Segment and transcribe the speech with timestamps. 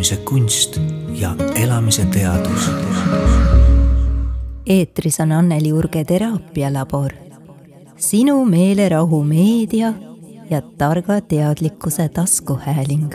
[0.00, 0.80] elamise kunst
[1.20, 2.70] ja elamise teadus.
[4.66, 7.12] eetris on Anneli Urge teraapialabor.
[7.96, 9.92] sinu meelerahu meedia
[10.50, 13.12] ja targa teadlikkuse taskuhääling.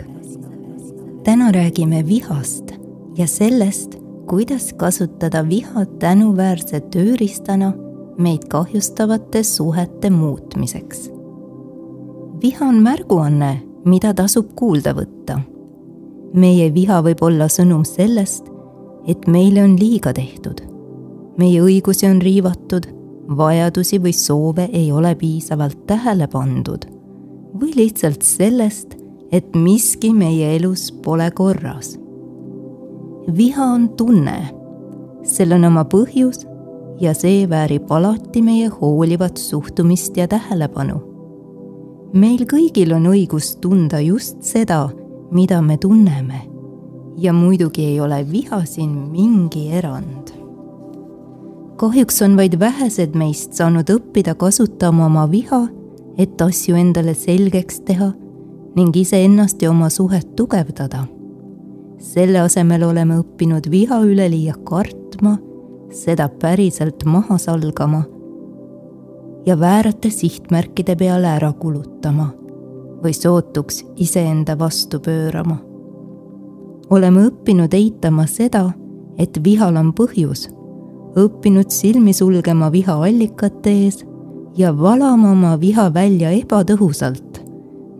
[1.24, 2.70] täna räägime vihast
[3.16, 3.94] ja sellest,
[4.26, 7.72] kuidas kasutada viha tänuväärse tööriistana
[8.18, 11.10] meid kahjustavate suhete muutmiseks.
[12.42, 15.55] viha on märguanne, mida tasub kuulda võtta.
[16.34, 18.46] Meie viha võib olla sõnum sellest,
[19.06, 20.60] et meile on liiga tehtud.
[21.38, 22.86] meie õigusi on riivatud,
[23.28, 26.86] vajadusi või soove ei ole piisavalt tähele pandud
[27.60, 28.96] või lihtsalt sellest,
[29.32, 31.96] et miski meie elus pole korras.
[33.36, 34.36] viha on tunne,
[35.22, 36.46] sel on oma põhjus
[37.00, 41.00] ja see väärib alati meie hoolivat suhtumist ja tähelepanu.
[42.12, 44.88] meil kõigil on õigus tunda just seda,
[45.30, 46.40] mida me tunneme.
[47.16, 50.30] ja muidugi ei ole viha siin mingi erand.
[51.76, 55.66] kahjuks on vaid vähesed meist saanud õppida kasutama oma viha
[56.18, 58.10] et asju endale selgeks teha
[58.76, 61.06] ning iseennast ja oma suhet tugevdada.
[61.98, 65.38] selle asemel oleme õppinud viha üleliia kartma,
[65.90, 68.04] seda päriselt maha salgama
[69.46, 72.30] ja väärate sihtmärkide peale ära kulutama
[73.02, 75.56] või sootuks iseenda vastu pöörama.
[76.90, 78.70] oleme õppinud eitama seda,
[79.18, 80.48] et vihal on põhjus,
[81.16, 84.04] õppinud silmi sulgema viha allikate ees
[84.56, 87.40] ja valama oma viha välja ebatõhusalt,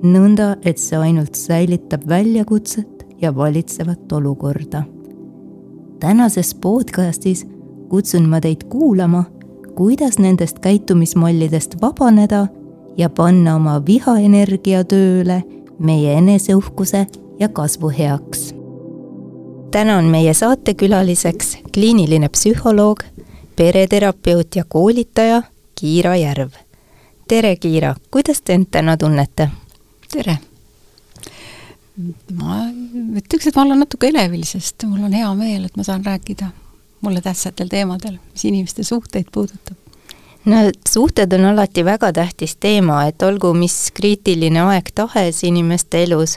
[0.03, 4.85] nõnda et see ainult säilitab väljakutset ja valitsevat olukorda.
[6.01, 7.47] tänases podcastis
[7.89, 9.25] kutsun ma teid kuulama,
[9.75, 12.47] kuidas nendest käitumismallidest vabaneda
[12.99, 15.43] ja panna oma vihaenergia tööle
[15.79, 17.07] meie eneseuhkuse
[17.39, 18.55] ja kasvu heaks.
[19.71, 23.03] täna on meie saatekülaliseks kliiniline psühholoog,
[23.57, 25.43] pereterapeut ja koolitaja
[25.81, 26.51] Kiira Järv.
[27.29, 29.51] tere, Kiira, kuidas te end täna tunnete?
[30.13, 30.39] tere!
[32.37, 32.61] ma
[33.17, 36.51] ütleks, et ma olen natuke elevil, sest mul on hea meel, et ma saan rääkida
[37.01, 39.86] mulle tähtsatel teemadel, mis inimeste suhteid puudutab.
[40.47, 46.37] No suhted on alati väga tähtis teema, et olgu mis kriitiline aeg tahes inimeste elus,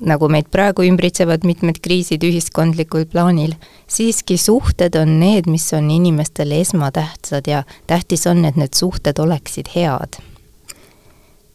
[0.00, 3.54] nagu meid praegu ümbritsevad mitmed kriisid ühiskondlikul plaanil,
[3.88, 9.72] siiski suhted on need, mis on inimestele esmatähtsad ja tähtis on, et need suhted oleksid
[9.76, 10.20] head.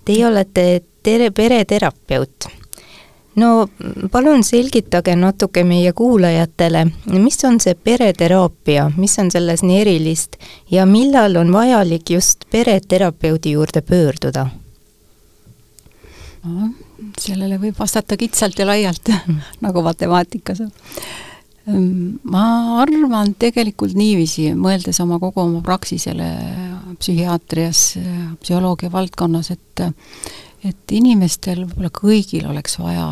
[0.06, 2.50] Teie olete tere, pereterapeut.
[3.36, 3.68] No
[4.12, 10.38] palun selgitage natuke meie kuulajatele, mis on see pereteraapia, mis on selles nii erilist
[10.72, 14.50] ja millal on vajalik just pereterapeudi juurde pöörduda?
[17.22, 19.12] sellele võib vastata kitsalt ja laialt
[19.66, 20.64] nagu matemaatikas.
[21.70, 22.46] Ehm, ma
[22.82, 26.32] arvan tegelikult niiviisi, mõeldes oma kogu oma praksisele
[26.98, 27.84] psühhiaatrias,
[28.42, 29.86] psühholoogia valdkonnas, et
[30.64, 33.08] et inimestel võib-olla kõigil oleks vaja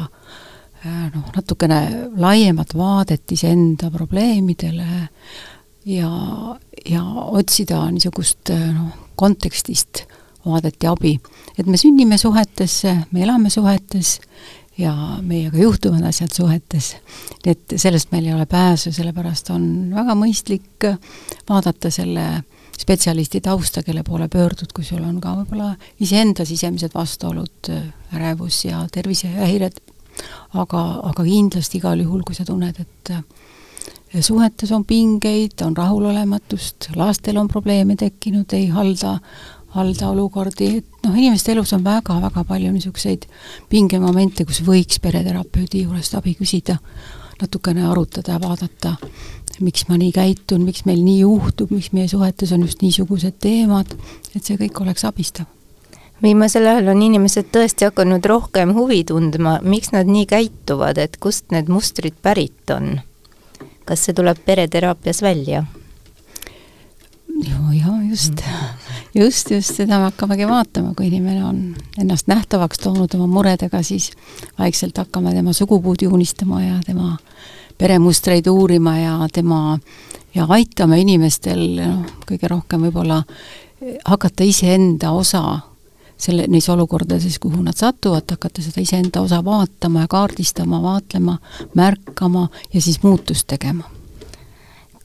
[0.83, 1.81] eh, noh, natukene
[2.17, 5.07] laiemat vaadet iseenda probleemidele
[5.89, 6.11] ja,
[6.85, 10.05] ja otsida niisugust eh, noh, kontekstist
[10.45, 11.17] vaadet ja abi.
[11.57, 14.19] et me sünnime suhetesse, me elame suhetes
[14.79, 16.95] ja meiega juhtuvad asjad suhetes.
[17.45, 20.87] et sellest meil ei ole pääsu, sellepärast on väga mõistlik
[21.49, 22.29] vaadata selle
[22.79, 27.71] spetsialisti tausta, kelle poole pöördud, kui sul on ka võib-olla iseenda sisemised vastuolud,
[28.15, 29.81] ärevus ja tervisehäired,
[30.53, 37.37] aga, aga kindlasti igal juhul, kui sa tunned, et suhetes on pingeid, on rahulolematust, lastel
[37.37, 39.19] on probleeme tekkinud, ei halda
[39.69, 43.27] halda olukordi, et noh, inimeste elus on väga-väga palju niisuguseid
[43.69, 46.79] pingemomente, kus võiks pereterapeudi juurest abi küsida,
[47.41, 48.95] natukene arutada vaadata,
[49.59, 53.91] miks ma nii käitun, miks meil nii juhtub, miks meie suhetes on just niisugused teemad,
[54.35, 55.49] et see kõik oleks abistav
[56.23, 61.51] viimasel ajal on inimesed tõesti hakanud rohkem huvi tundma, miks nad nii käituvad, et kust
[61.55, 62.99] need mustrid pärit on?
[63.89, 65.63] kas see tuleb pereteraapias välja?
[67.39, 68.43] ja just,
[69.15, 71.61] just, just seda me hakkamegi vaatama, kui inimene on
[72.01, 74.11] ennast nähtavaks toonud oma muredega, siis
[74.59, 77.17] vaikselt hakkame tema sugupuud joonistama ja tema
[77.77, 79.79] peremustreid uurima ja tema
[80.35, 83.23] ja aitame inimestel noh, kõige rohkem võib-olla
[84.05, 85.59] hakata iseenda osa
[86.19, 91.37] selle, neis olukordades, kuhu nad satuvad, hakata seda iseenda osa vaatama ja kaardistama, vaatlema,
[91.75, 93.98] märkama ja siis muutust tegema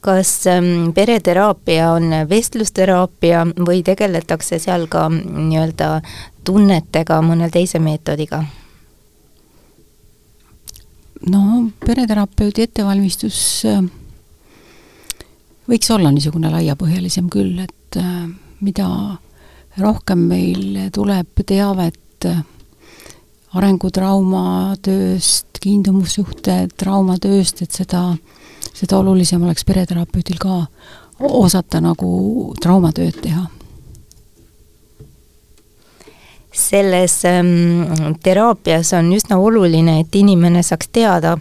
[0.05, 5.89] kas ähm, pereteraapia on vestlusteraapia või tegeletakse seal ka nii-öelda
[6.45, 8.43] tunnetega mõne teise meetodiga?
[11.31, 11.41] no
[11.81, 13.37] pereterapeudi ettevalmistus
[13.69, 13.83] äh,
[15.69, 18.25] võiks olla niisugune laiapõhjalisem küll, et äh,
[18.61, 18.89] mida
[19.81, 22.43] rohkem meil tuleb teavet äh,
[23.55, 28.03] arengutrauma tööst, kiindumussuhte traumatööst, et seda,
[28.73, 30.65] seda olulisem oleks pereterapeudil ka
[31.19, 33.45] osata nagu traumatööd teha.
[36.55, 41.33] Selles ähm, teraapias on üsna oluline, et inimene saaks teada,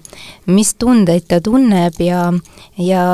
[0.51, 2.33] mis tundeid ta tunneb ja,
[2.83, 3.05] ja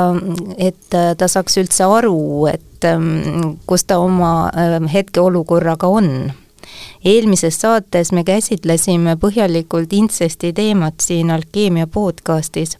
[0.57, 6.31] et ta saaks üldse aru, et ähm, kus ta oma äh, hetkeolukorraga on
[7.05, 12.77] eelmises saates me käsitlesime põhjalikult intsesti teemat siin Alkeemia podcastis.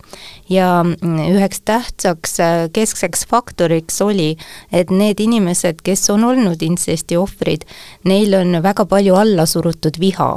[0.49, 0.85] Ja
[1.31, 4.37] üheks tähtsaks äh, keskseks faktoriks oli,
[4.71, 7.67] et need inimesed, kes on olnud intsesti ohvrid,
[8.03, 10.31] neil on väga palju allasurutud viha.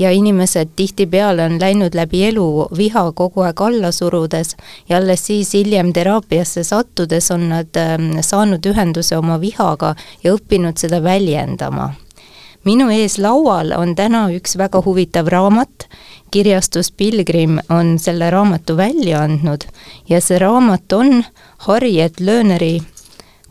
[0.00, 4.54] Ja inimesed tihtipeale on läinud läbi elu viha kogu aeg alla surudes
[4.88, 9.94] ja alles siis hiljem teraapiasse sattudes on nad ähm, saanud ühenduse oma vihaga
[10.24, 11.90] ja õppinud seda väljendama
[12.64, 15.88] minu ees laual on täna üks väga huvitav raamat,
[16.30, 19.64] kirjastus Pilgrim on selle raamatu välja andnud
[20.08, 21.24] ja see raamat on
[21.66, 22.80] Harriet Lööneri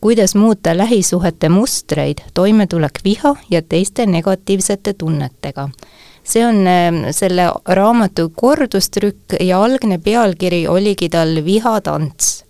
[0.02, 5.70] kuidas muuta lähisuhete mustreid, toimetulek viha ja teiste negatiivsete tunnetega.
[6.24, 12.49] see on ähm, selle raamatu kordustrükk ja algne pealkiri oligi tal Vihatants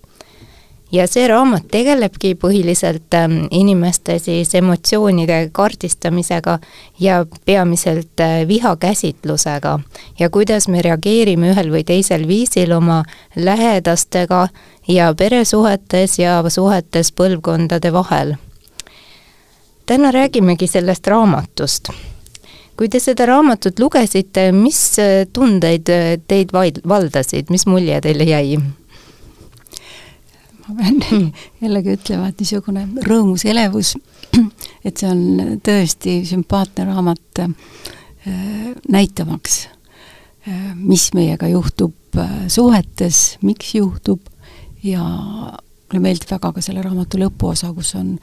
[0.92, 6.58] ja see raamat tegelebki põhiliselt ähm, inimeste siis emotsioonide kaardistamisega
[7.00, 9.80] ja peamiselt äh, vihakäsitlusega
[10.20, 13.04] ja kuidas me reageerime ühel või teisel viisil oma
[13.36, 14.48] lähedastega
[14.88, 18.36] ja peresuhetes ja suhetes põlvkondade vahel.
[19.86, 21.90] täna räägimegi sellest raamatust.
[22.78, 26.54] kui te seda raamatut lugesite, mis äh, tundeid äh, teid
[26.88, 28.79] valdasid, mis mulje teile jäi?
[30.70, 31.32] Ma pean hmm.
[31.64, 33.96] jällegi ütlema, et niisugune rõõmus elevus,
[34.88, 37.54] et see on tõesti sümpaatne raamat äh,
[38.90, 39.62] näitamaks,
[40.48, 44.22] äh, mis meiega juhtub äh, suhetes, miks juhtub
[44.86, 45.04] ja
[45.90, 48.16] mulle meeldib väga ka selle raamatu lõpuosa, kus on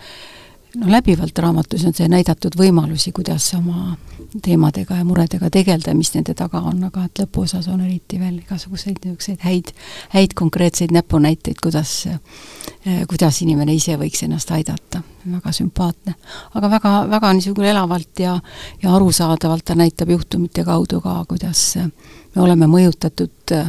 [0.76, 3.96] no läbivalt raamatus on see näidatud võimalusi, kuidas oma
[4.42, 8.98] teemadega ja muredega tegeleda, mis nende taga on, aga et lõpuosas on eriti veel igasuguseid
[9.04, 9.72] niisuguseid häid,
[10.14, 15.02] häid konkreetseid näpunäiteid, kuidas, eh, kuidas inimene ise võiks ennast aidata.
[15.26, 16.14] väga sümpaatne.
[16.54, 18.40] aga väga, väga niisugune elavalt ja,
[18.82, 23.64] ja arusaadavalt ta näitab juhtumite kaudu ka, kuidas me oleme mõjutatud ja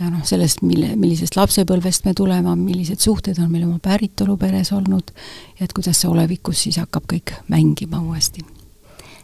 [0.00, 5.14] noh, sellest, mille, millisest lapsepõlvest me tuleme, millised suhted on meil oma päritoluperes olnud
[5.58, 8.44] ja et kuidas see olevikus siis hakkab kõik mängima uuesti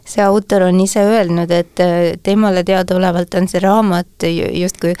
[0.07, 4.95] see autor on ise öelnud, et äh, temale teadaolevalt on see raamat justkui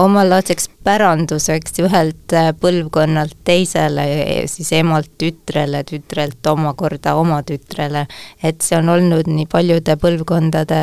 [0.00, 4.06] omalaadseks päranduseks ühelt äh, põlvkonnalt teisele,
[4.50, 8.06] siis emalt tütrele, tütrelt omakorda oma tütrele.
[8.42, 10.82] et see on olnud nii paljude põlvkondade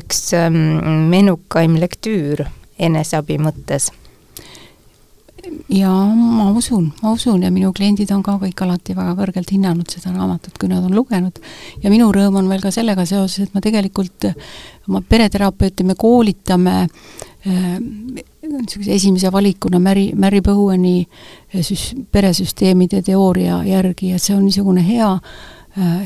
[0.00, 2.46] üks ähm, menukaim lektüür
[2.80, 3.90] eneseabi mõttes
[5.68, 9.90] jaa, ma usun, ma usun ja minu kliendid on ka kõik alati väga kõrgelt hinnanud
[9.90, 11.38] seda raamatut, kui nad on lugenud.
[11.82, 14.30] ja minu rõõm on veel ka sellega seoses, et ma tegelikult
[14.88, 17.78] oma pereterapeuti me koolitame äh,
[18.50, 24.84] niisuguse esimese valikuna Mary, Mary Bowen'i äh, süs-, peresüsteemide teooria järgi ja see on niisugune
[24.86, 25.59] hea Äh,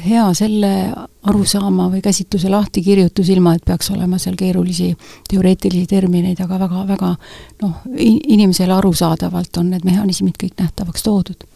[0.05, 0.93] hea selle
[1.25, 4.91] arusaama või käsitluse lahtikirjutus, ilma et peaks olema seal keerulisi
[5.31, 7.15] teoreetilisi termineid, aga väga, väga
[7.63, 11.49] noh, inimesele arusaadavalt on need mehhanismid kõik nähtavaks toodud.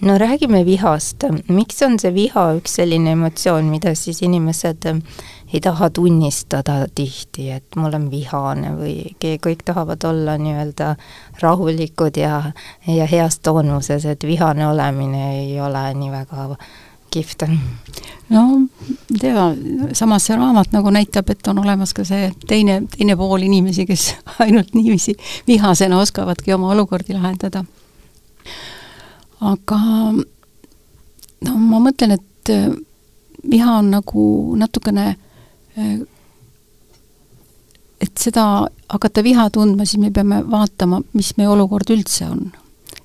[0.00, 4.86] No räägime vihast, miks on see viha üks selline emotsioon, mida siis inimesed
[5.52, 10.94] ei taha tunnistada tihti, et ma olen vihane või kõik tahavad olla nii-öelda
[11.42, 12.52] rahulikud ja,
[12.88, 16.48] ja heas toonuses, et vihane olemine ei ole nii väga
[17.10, 17.46] kihvt
[18.30, 18.42] no
[19.20, 19.46] tea,
[19.92, 24.10] samas see raamat nagu näitab, et on olemas ka see teine, teine pool inimesi, kes
[24.44, 25.16] ainult niiviisi
[25.48, 27.64] vihasena oskavadki oma olukordi lahendada.
[29.40, 29.80] aga
[31.46, 32.70] no ma mõtlen, et äh,
[33.50, 34.24] viha on nagu
[34.60, 35.98] natukene äh,
[38.00, 38.44] et seda
[38.88, 42.52] hakata viha tundma, siis me peame vaatama, mis meie olukord üldse on.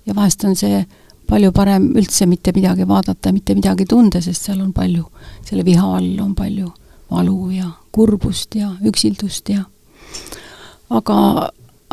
[0.05, 4.49] ja vahest on see äh, palju parem üldse mitte midagi vaadata, mitte midagi tunda, sest
[4.49, 5.05] seal on palju,
[5.45, 6.71] selle viha all on palju
[7.11, 9.63] valu ja kurbust ja üksildust ja
[10.89, 11.17] aga,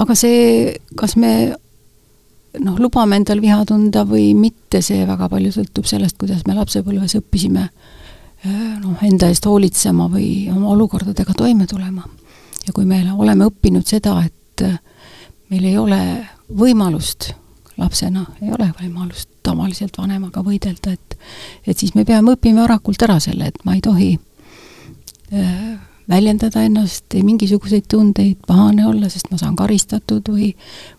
[0.01, 1.33] aga see, kas me
[2.61, 7.17] noh, lubame endal viha tunda või mitte, see väga palju sõltub sellest, kuidas me lapsepõlves
[7.21, 7.69] õppisime
[8.83, 12.09] noh, enda eest hoolitsema või oma olukordadega toime tulema.
[12.67, 14.65] ja kui me oleme õppinud seda, et
[15.51, 16.01] meil ei ole
[16.49, 17.33] võimalust
[17.79, 21.17] lapsena, ei ole võimalust tavaliselt vanemaga võidelda, et
[21.67, 24.11] et siis me peame õppima varakult ära selle, et ma ei tohi
[25.33, 30.50] äh, väljendada ennast, ei mingisuguseid tundeid, pahane olla, sest ma saan karistatud või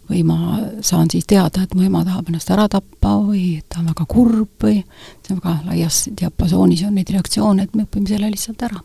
[0.09, 0.37] või ma
[0.85, 4.65] saan siis teada, et mu ema tahab ennast ära tappa või ta on väga kurb
[4.65, 4.79] või
[5.23, 8.81] see on väga laias diapasoonis on neid reaktsioone, et me õpime selle lihtsalt ära.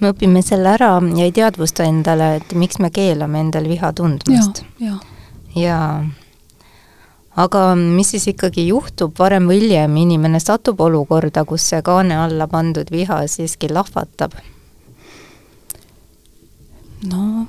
[0.00, 4.64] me õpime selle ära ja ei teadvusta endale, et miks me keelame endal viha tundmast.
[4.80, 4.98] ja,
[5.54, 5.62] ja.
[5.62, 5.78] ja
[7.36, 12.46] aga mis siis ikkagi juhtub varem või hiljem, inimene satub olukorda, kus see kaane alla
[12.50, 14.36] pandud viha siiski lahvatab
[17.10, 17.46] no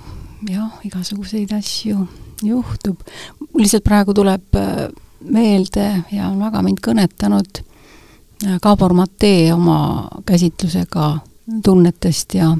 [0.49, 2.07] jah, igasuguseid asju
[2.43, 2.97] juhtub.
[3.39, 4.87] mul lihtsalt praegu tuleb äh,
[5.21, 11.19] meelde ja on väga mind kõnetanud äh, Gabor Matee oma käsitlusega
[11.63, 12.55] tunnetest ja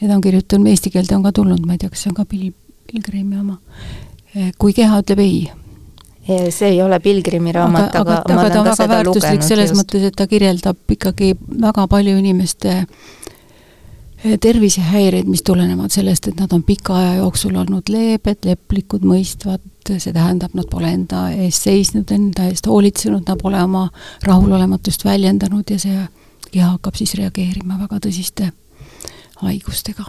[0.00, 2.16] ja ta on kirjutanud, eesti keelde on ka tulnud, ma ei tea, kas see on
[2.18, 2.54] ka Pil-,
[2.90, 3.58] Pilgrimi oma,
[4.36, 5.50] äh, kui keha ütleb ei.
[6.26, 9.42] See ei ole Pilgrimi raamat, aga, aga, aga ma olen ka seda lugenud.
[9.42, 9.80] selles just.
[9.80, 11.32] mõttes, et ta kirjeldab ikkagi
[11.64, 12.86] väga palju inimeste äh,
[14.40, 20.12] tervisehäireid, mis tulenevad sellest, et nad on pika aja jooksul olnud leebed, leplikud, mõistvad, see
[20.14, 23.88] tähendab, nad pole enda eest seisnud, enda eest hoolitsenud, nad pole oma
[24.26, 26.04] rahulolematust väljendanud ja see
[26.52, 28.52] keha hakkab siis reageerima väga tõsiste
[29.42, 30.06] haigustega.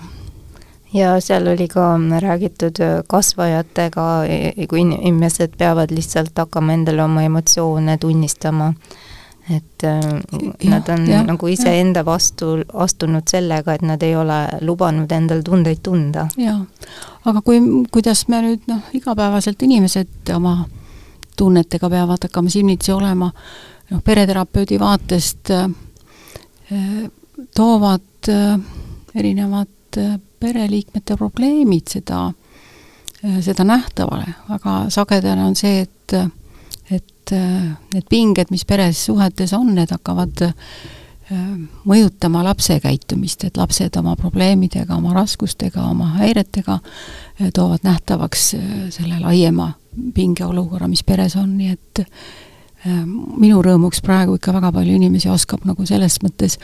[0.93, 4.05] Ja seal oli ka räägitud kasvajatega,
[4.69, 8.73] kui inimesed peavad lihtsalt hakkama endale oma emotsioone tunnistama.
[9.49, 9.99] Et äh,
[10.63, 15.41] ja, nad on ja, nagu iseenda vastu astunud sellega, et nad ei ole lubanud endal
[15.43, 16.29] tundeid tunda.
[16.39, 16.61] jaa,
[17.25, 17.59] aga kui,
[17.91, 20.61] kuidas me nüüd noh, igapäevaselt inimesed oma
[21.35, 23.33] tunnetega peavad hakkama silmitsi olema,
[23.91, 25.67] noh, pereterapeudi vaatest äh,
[27.55, 28.59] toovad äh,
[29.15, 36.27] erinevad äh, pereliikmete probleemid seda äh,, seda nähtavale, aga sagedane on see, et äh,
[37.23, 40.53] et äh, need pinged, mis peres suhetes on, need hakkavad äh,
[41.87, 48.49] mõjutama lapse käitumist, et lapsed oma probleemidega, oma raskustega, oma häiretega äh, toovad nähtavaks
[48.95, 49.73] selle laiema
[50.13, 52.07] pingeolukorra, mis peres on, nii et
[52.83, 56.57] minu rõõmuks praegu ikka väga palju inimesi oskab nagu selles mõttes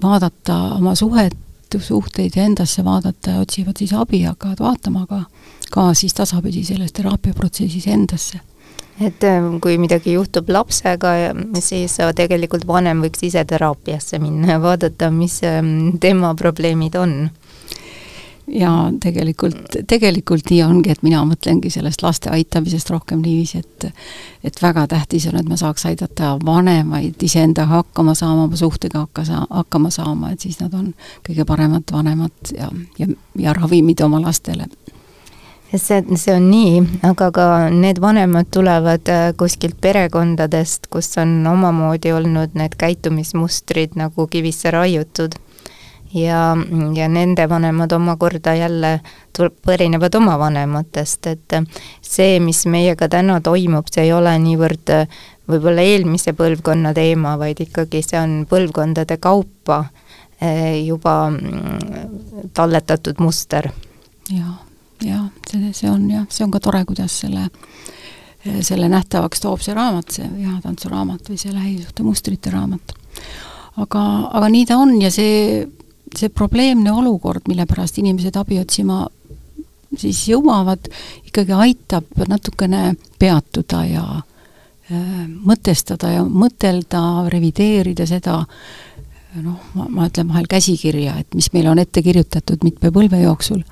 [0.00, 1.34] vaadata oma suhet,
[1.80, 5.22] suhteid ja endasse vaadata ja otsivad siis abi, hakkavad vaatama ka,
[5.70, 8.40] ka siis tasapisi selles teraapiaprotsessis endasse.
[9.00, 11.14] Et ähm, kui midagi juhtub lapsega,
[11.64, 17.16] siis äh, tegelikult vanem võiks ise teraapiasse minna ja vaadata, mis ähm, tema probleemid on
[18.52, 23.88] ja tegelikult, tegelikult nii ongi, et mina mõtlengi sellest laste aitamisest rohkem niiviisi, et
[24.44, 29.24] et väga tähtis on, et ma saaks aidata vanemaid iseendaga hakkama saama, oma suhtega hakka
[29.24, 30.92] saa-, hakkama saama, et siis nad on
[31.26, 32.68] kõige paremad vanemad ja,
[32.98, 33.06] ja,
[33.38, 34.66] ja ravimid oma lastele
[35.78, 42.12] see, see on nii, aga ka need vanemad tulevad äh, kuskilt perekondadest, kus on omamoodi
[42.12, 45.38] olnud need käitumismustrid nagu kivisse raiutud.
[46.14, 46.56] Ja,
[46.94, 49.00] ja nende vanemad omakorda jälle
[49.36, 51.56] tuleb, pärinevad oma vanematest, et
[52.00, 54.96] see, mis meiega täna toimub, see ei ole niivõrd
[55.48, 59.84] võib-olla eelmise põlvkonna teema, vaid ikkagi see on põlvkondade kaupa
[60.82, 63.70] juba mm, talletatud muster.
[64.30, 64.58] jaa
[65.06, 67.48] jah, see, see on jah, see on ka tore, kuidas selle,
[68.64, 72.94] selle nähtavaks toob see raamat, see vihatantsuraamat või see lähisuhtemustrite raamat.
[73.82, 74.02] aga,
[74.38, 75.66] aga nii ta on ja see,
[76.18, 79.06] see probleemne olukord, mille pärast inimesed abi otsima
[79.98, 80.88] siis jõuavad,
[81.28, 88.42] ikkagi aitab natukene peatuda ja äh, mõtestada ja mõtelda, revideerida seda
[89.42, 93.62] noh, ma, ma ütlen vahel käsikirja, et mis meil on ette kirjutatud mitme põlve jooksul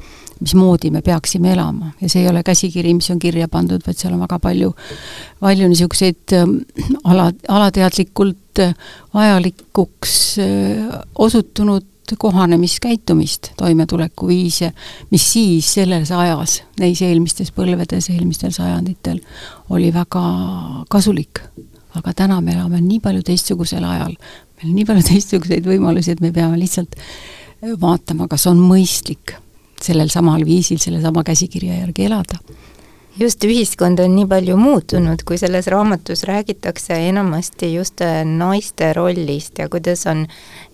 [0.40, 1.92] mismoodi me peaksime elama.
[2.00, 4.72] Ja see ei ole käsikiri, mis on kirja pandud, vaid seal on väga palju,
[5.40, 6.56] palju niisuguseid ähm,
[7.04, 8.74] ala, alateadlikult äh,
[9.14, 11.86] vajalikuks äh, osutunud
[12.18, 14.72] kohanemiskäitumist, toimetulekuviise,
[15.10, 19.20] mis siis selles ajas, neis eelmistes põlvedes, eelmistel sajanditel
[19.70, 20.24] oli väga
[20.90, 21.42] kasulik.
[21.94, 24.12] aga täna me elame nii palju teistsugusel ajal,
[24.60, 26.94] meil on nii palju teistsuguseid võimalusi, et me peame lihtsalt
[27.80, 29.34] vaatama, kas on mõistlik
[29.80, 32.38] sellel samal viisil, sellesama käsikirja järgi elada.
[33.18, 39.58] Just, ühiskond on nii palju muutunud, kui selles raamatus räägitakse enamasti just äh, naiste rollist
[39.58, 40.26] ja kuidas on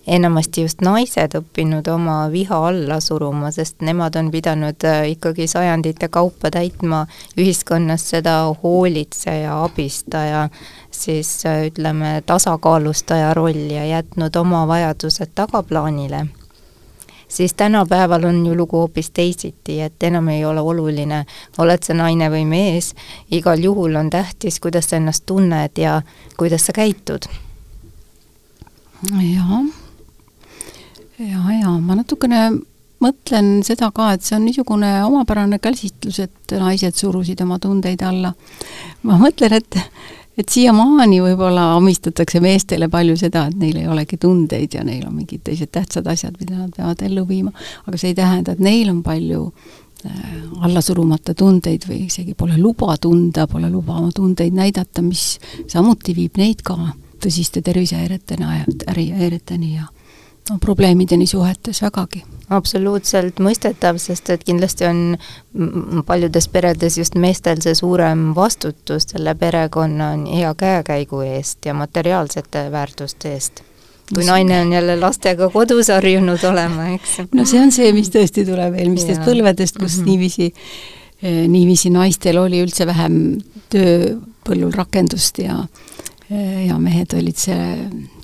[0.07, 6.07] enamasti just naised õppinud oma viha alla suruma, sest nemad on pidanud äh, ikkagi sajandite
[6.07, 7.05] kaupa täitma
[7.37, 10.49] ühiskonnas seda hoolitseja, abistaja,
[10.91, 16.27] siis äh, ütleme, tasakaalustaja rolli ja jätnud oma vajadused tagaplaanile
[17.27, 21.25] siis tänapäeval on ju lugu hoopis teisiti, et enam ei ole oluline,
[21.57, 22.93] oled sa naine või mees,
[23.31, 26.01] igal juhul on tähtis, kuidas sa ennast tunned ja
[26.37, 27.27] kuidas sa käitud.
[29.11, 29.61] jaa,
[31.19, 32.49] ja, ja ma natukene
[33.03, 38.33] mõtlen seda ka, et see on niisugune omapärane käsitlus, et naised surusid oma tundeid alla.
[39.03, 39.77] ma mõtlen, et
[40.37, 45.15] et siiamaani võib-olla omistatakse meestele palju seda, et neil ei olegi tundeid ja neil on
[45.17, 47.51] mingid teised tähtsad asjad, mida nad peavad ellu viima,
[47.85, 49.41] aga see ei tähenda, et neil on palju
[50.05, 56.15] äh, allasurumata tundeid või isegi pole luba tunda, pole luba oma tundeid näidata, mis samuti
[56.17, 56.77] viib neid ka
[57.23, 59.87] tõsiste tervisehäiretena ja ärihäireteni ja
[60.49, 62.23] no probleemideni suhetes vägagi
[62.53, 64.99] absoluutselt mõistetav, sest et kindlasti on
[66.07, 73.33] paljudes peredes just meestel see suurem vastutus selle perekonna hea käekäigu eest ja materiaalsete väärtuste
[73.33, 73.63] eest.
[74.13, 77.17] kui naine on jälle lastega kodus harjunud olema, eks.
[77.33, 80.05] no see on see, mis tõesti tuleb eelmistest põlvedest, kus mm -hmm.
[80.05, 80.53] niiviisi
[81.23, 85.65] eh, niiviisi naistel oli üldse vähem tööpõllul rakendust ja
[86.67, 87.59] ja mehed olid see,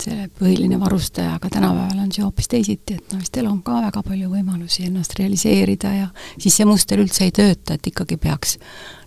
[0.02, 4.28] see põhiline varustaja, aga tänapäeval on see hoopis teisiti, et naistel on ka väga palju
[4.28, 8.58] võimalusi ennast realiseerida ja siis see muster üldse ei tööta, et ikkagi peaks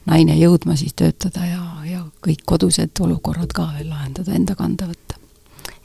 [0.10, 5.20] naine jõudma siis töötada ja, ja kõik kodused olukorrad ka veel lahendada, enda kanda võtta.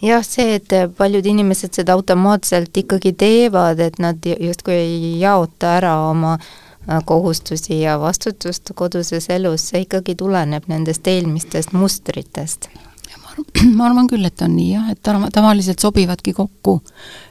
[0.02, 5.92] Jah, see, et paljud inimesed seda automaatselt ikkagi teevad, et nad justkui ei jaota ära
[6.09, 12.71] oma äh, kohustusi ja vastutust koduses elus, see ikkagi tuleneb nendest eelmistest mustritest
[13.77, 16.79] ma arvan küll, et on nii jah, et tavaliselt sobivadki kokku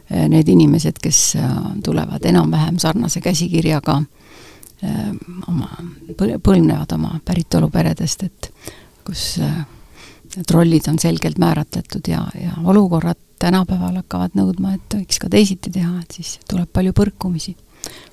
[0.09, 3.97] eh, need inimesed, kes äh, tulevad enam-vähem sarnase käsikirjaga
[4.83, 5.11] eh,
[5.47, 5.69] oma,
[6.17, 8.51] põlvnevad oma päritoluperedest, et
[9.05, 9.63] kus äh,
[10.37, 15.71] need rollid on selgelt määratletud ja, ja olukorrad tänapäeval hakkavad nõudma, et võiks ka teisiti
[15.73, 17.55] teha, et siis tuleb palju põrkumisi.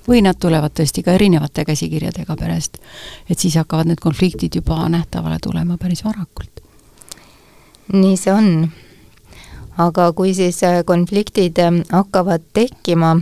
[0.07, 2.79] või nad tulevad tõesti ka erinevate käsikirjadega perest,
[3.29, 6.68] et siis hakkavad need konfliktid juba nähtavale tulema päris varakult
[7.93, 8.69] nii see on.
[9.79, 13.13] aga kui siis äh, konfliktid ähm, hakkavad tekkima,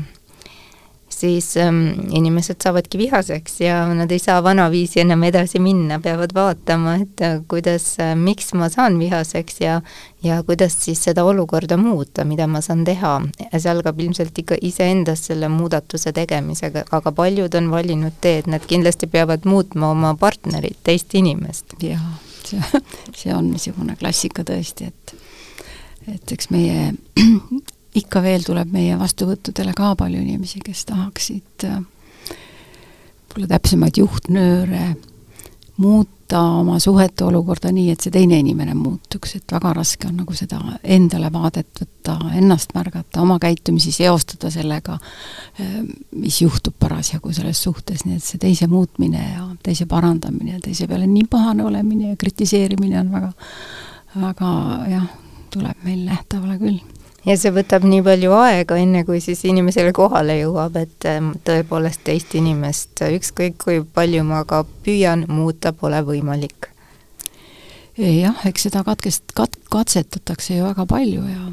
[1.17, 6.95] siis ähm, inimesed saavadki vihaseks ja nad ei saa vanaviisi enam edasi minna, peavad vaatama,
[7.03, 9.82] et äh, kuidas, äh, miks ma saan vihaseks ja
[10.23, 13.21] ja kuidas siis seda olukorda muuta, mida ma saan teha.
[13.58, 18.65] see algab ilmselt ikka iseendast selle muudatuse tegemisega, aga paljud on valinud tee, et nad
[18.65, 21.77] kindlasti peavad muutma oma partnerit, teist inimest.
[21.82, 22.83] jaa see,
[23.19, 25.15] see on niisugune klassika tõesti, et
[26.07, 26.93] et eks meie,
[28.01, 31.67] ikka veel tuleb meie vastuvõttudele ka palju inimesi, kes tahaksid
[33.27, 34.86] võib-olla täpsemaid juhtnööre
[36.27, 40.33] muuta oma suhete olukorda nii, et see teine inimene muutuks, et väga raske on nagu
[40.35, 44.99] seda endale vaadet võtta, ennast märgata, oma käitumisi seostada sellega,
[45.59, 45.79] eh,
[46.11, 50.87] mis juhtub parasjagu selles suhtes, nii et see teise muutmine ja teise parandamine ja teise
[50.87, 53.31] peale nii pahane olemine ja kritiseerimine on väga,
[54.15, 54.51] väga
[54.89, 55.07] jah,
[55.49, 56.96] tuleb meil nähtavale küll
[57.27, 62.05] ja see võtab nii palju aega, enne kui siis inimesele kohale jõuab, et ähm, tõepoolest
[62.07, 66.71] teist inimest, ükskõik kui palju ma ka püüan, muuta pole võimalik.
[67.97, 71.47] jah, eks seda katkest-, kat-, katsetatakse ju väga palju ja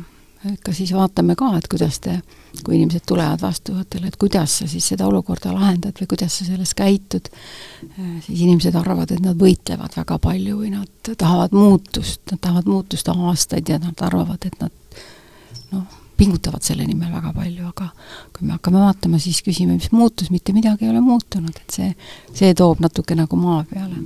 [0.52, 2.18] ikka siis vaatame ka, et kuidas te,
[2.64, 6.74] kui inimesed tulevad vastuvõtule, et kuidas sa siis seda olukorda lahendad või kuidas sa selles
[6.76, 7.30] käitud,
[8.26, 13.08] siis inimesed arvavad, et nad võitlevad väga palju või nad tahavad muutust, nad tahavad muutust
[13.08, 14.83] aastaid ja nad arvavad, et nad
[15.74, 17.90] noh, pingutavad selle nimel väga palju, aga
[18.34, 21.90] kui me hakkame vaatama, siis küsime, mis muutus, mitte midagi ei ole muutunud, et see,
[22.34, 24.04] see toob natuke nagu maa peale.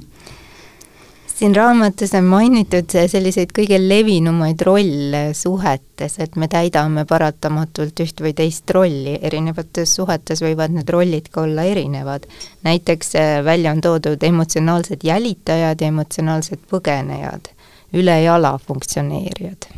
[1.39, 8.33] siin raamatus on mainitud selliseid kõige levinumaid rolle suhetes, et me täidame paratamatult üht või
[8.35, 12.27] teist rolli, erinevates suhetes võivad need rollid ka olla erinevad.
[12.65, 17.53] näiteks äh, välja on toodud emotsionaalsed jälitajad ja emotsionaalsed põgenejad,
[17.93, 19.71] ülejala funktsioneerijad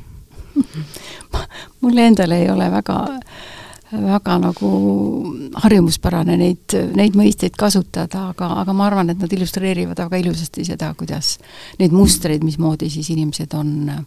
[1.82, 2.98] mulle endale ei ole väga,
[3.92, 4.70] väga nagu
[5.64, 10.92] harjumuspärane neid, neid mõisteid kasutada, aga, aga ma arvan, et nad illustreerivad väga ilusasti seda,
[10.98, 11.36] kuidas
[11.80, 14.04] neid mustreid, mismoodi siis inimesed on äh,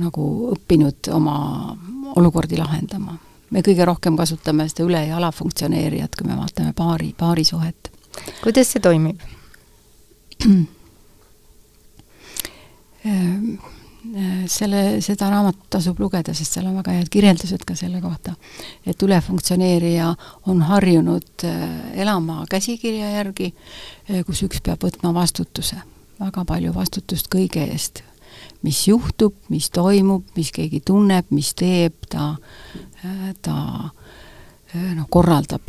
[0.00, 1.36] nagu õppinud oma
[2.16, 3.18] olukordi lahendama.
[3.50, 7.92] me kõige rohkem kasutame seda üle- ja alafunktsioneerijat, kui me vaatame paari, paarisuhet.
[8.42, 9.20] kuidas see toimib?
[14.04, 18.34] Selle, seda raamatut tasub lugeda, sest seal on väga head kirjeldused ka selle kohta.
[18.86, 20.10] et ülefunktsioneerija
[20.46, 21.62] on harjunud äh,
[22.02, 23.54] elama käsikirja järgi,
[24.10, 25.80] äh, kus üks peab võtma vastutuse,
[26.20, 28.02] väga palju vastutust kõige eest.
[28.62, 32.36] mis juhtub, mis toimub, mis keegi tunneb, mis teeb, ta,
[33.04, 33.88] äh, ta
[34.74, 35.64] noh, korraldab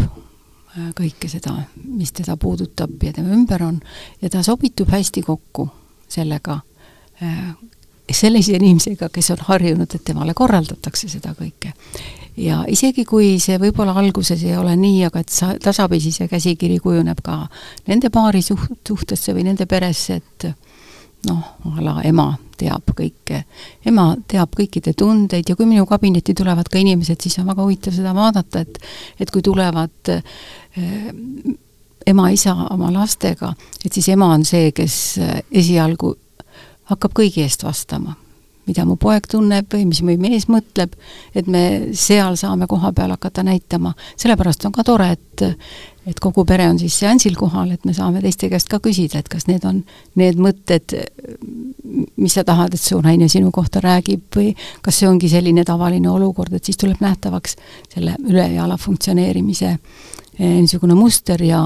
[0.96, 1.54] kõike seda,
[1.86, 3.80] mis teda puudutab ja tema ümber on,
[4.20, 5.70] ja ta sobitub hästi kokku
[6.12, 6.60] sellega,
[8.12, 11.74] sellise inimesega, kes on harjunud, et temale korraldatakse seda kõike.
[12.38, 16.80] ja isegi, kui see võib-olla alguses ei ole nii, aga et sa, tasapisi see käsikiri
[16.84, 17.46] kujuneb ka
[17.88, 20.50] nende paari suht-, suhtesse või nende peresse, et
[21.30, 23.42] noh, a la ema teab kõike,
[23.88, 27.96] ema teab kõikide tundeid ja kui minu kabinetti tulevad ka inimesed, siis on väga huvitav
[27.96, 28.80] seda vaadata, et
[29.20, 31.56] et kui tulevad äh,
[32.06, 36.14] ema-isa oma lastega, et siis ema on see, kes eh, esialgu
[36.92, 38.16] hakkab kõigi eest vastama
[38.66, 40.96] mida mu poeg tunneb või mis mu mees mõtleb,
[41.38, 43.94] et me seal saame koha peal hakata näitama.
[44.18, 45.46] sellepärast on ka tore, et
[46.06, 49.30] et kogu pere on siis seansil kohal, et me saame teiste käest ka küsida, et
[49.30, 49.84] kas need on
[50.16, 50.94] need mõtted,
[52.18, 54.52] mis sa tahad, et su naine sinu kohta räägib või
[54.86, 57.58] kas see ongi selline tavaline olukord, et siis tuleb nähtavaks
[57.94, 61.64] selle üle- ja alafunktsioneerimise eh, niisugune muster ja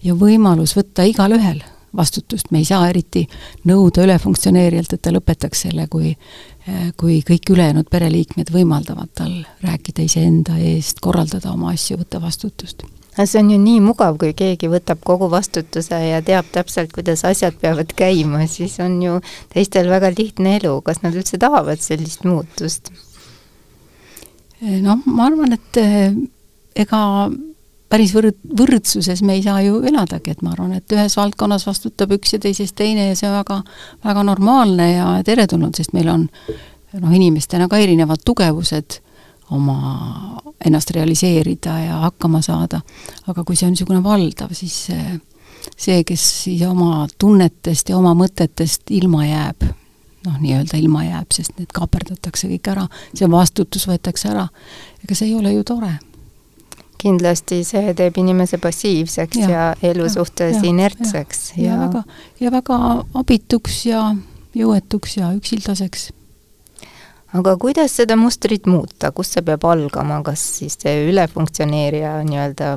[0.00, 1.60] ja võimalus võtta igalühel
[1.96, 3.26] vastutust, me ei saa eriti
[3.68, 6.14] nõuda ülefunktsioneerijalt, et ta lõpetaks selle, kui
[7.00, 9.32] kui kõik ülejäänud pereliikmed võimaldavad tal
[9.64, 12.84] rääkida iseenda eest, korraldada oma asju, võtta vastutust.
[13.16, 17.56] See on ju nii mugav, kui keegi võtab kogu vastutuse ja teab täpselt, kuidas asjad
[17.60, 19.18] peavad käima, siis on ju
[19.52, 22.92] teistel väga lihtne elu, kas nad üldse tahavad sellist muutust?
[24.60, 26.16] noh, ma arvan, et eh,
[26.76, 27.00] ega
[27.90, 32.14] päris võrd-, võrdsuses me ei saa ju eladagi, et ma arvan, et ühes valdkonnas vastutab
[32.16, 33.60] üks ja teises teine ja see on väga,
[34.06, 39.00] väga normaalne ja teretulnud, sest meil on noh, inimestena ka erinevad tugevused
[39.50, 39.78] oma,
[40.64, 42.80] ennast realiseerida ja hakkama saada.
[43.26, 45.18] aga kui see on niisugune valdav, siis see,
[45.74, 49.66] see, kes siis oma tunnetest ja oma mõtetest ilma jääb,
[50.26, 54.46] noh, nii-öelda ilma jääb, sest need kaaperdatakse kõik ära, see vastutus võetakse ära,
[55.02, 55.96] ega see ei ole ju tore
[57.00, 62.02] kindlasti see teeb inimese passiivseks ja, ja elu ja, suhtes ja, inertseks ja, ja, väga,
[62.40, 62.78] ja väga
[63.22, 64.04] abituks ja
[64.56, 66.10] jõuetuks ja üksildaseks.
[67.38, 72.72] aga kuidas seda mustrit muuta, kust see peab algama, kas siis see ülefunktsioneerija nii-öelda,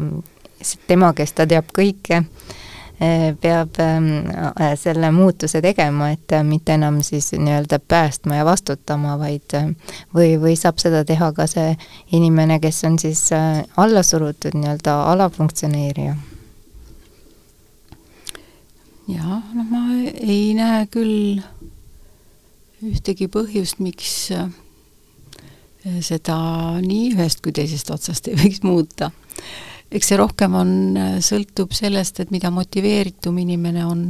[0.88, 2.23] tema, kes ta teab kõike,
[3.41, 4.06] peab ehm,
[4.77, 9.71] selle muutuse tegema, et äh, mitte enam siis nii-öelda päästma ja vastutama, vaid äh,
[10.15, 11.73] või, või saab seda teha ka see
[12.13, 16.15] inimene, kes on siis alla surutud nii-öelda alafunktsioneerija?
[19.08, 21.41] jaa, noh ma ei näe küll
[22.84, 24.32] ühtegi põhjust, miks
[25.84, 26.38] seda
[26.79, 29.12] nii ühest kui teisest otsast ei võiks muuta
[29.93, 34.03] eks see rohkem on, äh, sõltub sellest, et mida motiveeritum inimene on,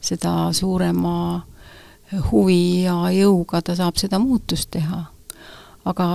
[0.00, 5.04] seda suurema äh, huvi ja jõuga ta saab seda muutust teha.
[5.88, 6.06] aga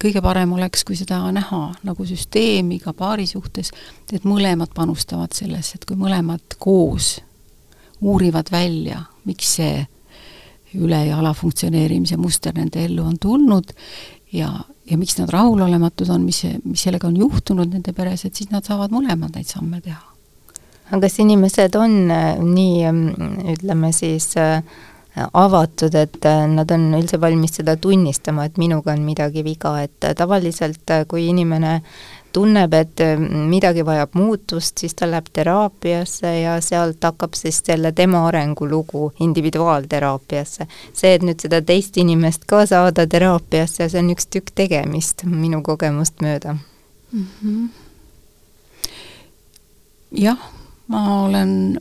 [0.00, 3.72] kõige parem oleks, kui seda näha nagu süsteemi ka paari suhtes,
[4.12, 7.18] et mõlemad panustavad sellesse, et kui mõlemad koos
[8.02, 9.86] uurivad välja, miks see
[10.74, 13.74] üle- ja alafunktsioneerimise muster nende ellu on tulnud
[14.32, 14.52] ja,
[14.90, 18.66] ja miks nad rahulolematud on, mis, mis sellega on juhtunud nende peres, et siis nad
[18.66, 20.00] saavad mõlemad neid samme teha.
[20.90, 24.64] aga kas inimesed on äh, nii, mm, ütleme siis äh,
[25.32, 30.12] avatud, et äh, nad on üldse valmis seda tunnistama, et minuga on midagi viga, et
[30.18, 31.80] tavaliselt kui inimene
[32.32, 33.18] tunneb, et äh,
[33.48, 40.66] midagi vajab muutust, siis ta läheb teraapiasse ja sealt hakkab siis selle tema arengulugu individuaalteraapiasse.
[40.92, 45.62] see, et nüüd seda teist inimest ka saada teraapiasse, see on üks tükk tegemist minu
[45.62, 46.56] kogemust mööda
[47.12, 47.26] mm.
[47.42, 47.68] -hmm.
[50.24, 50.50] jah,
[50.86, 51.80] ma olen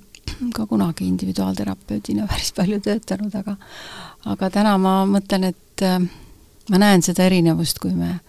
[0.54, 3.56] ka kunagi individuaalterapeudina päris palju töötanud, aga
[4.26, 6.00] aga täna ma mõtlen, et äh,
[6.70, 8.20] ma näen seda erinevust, kui me,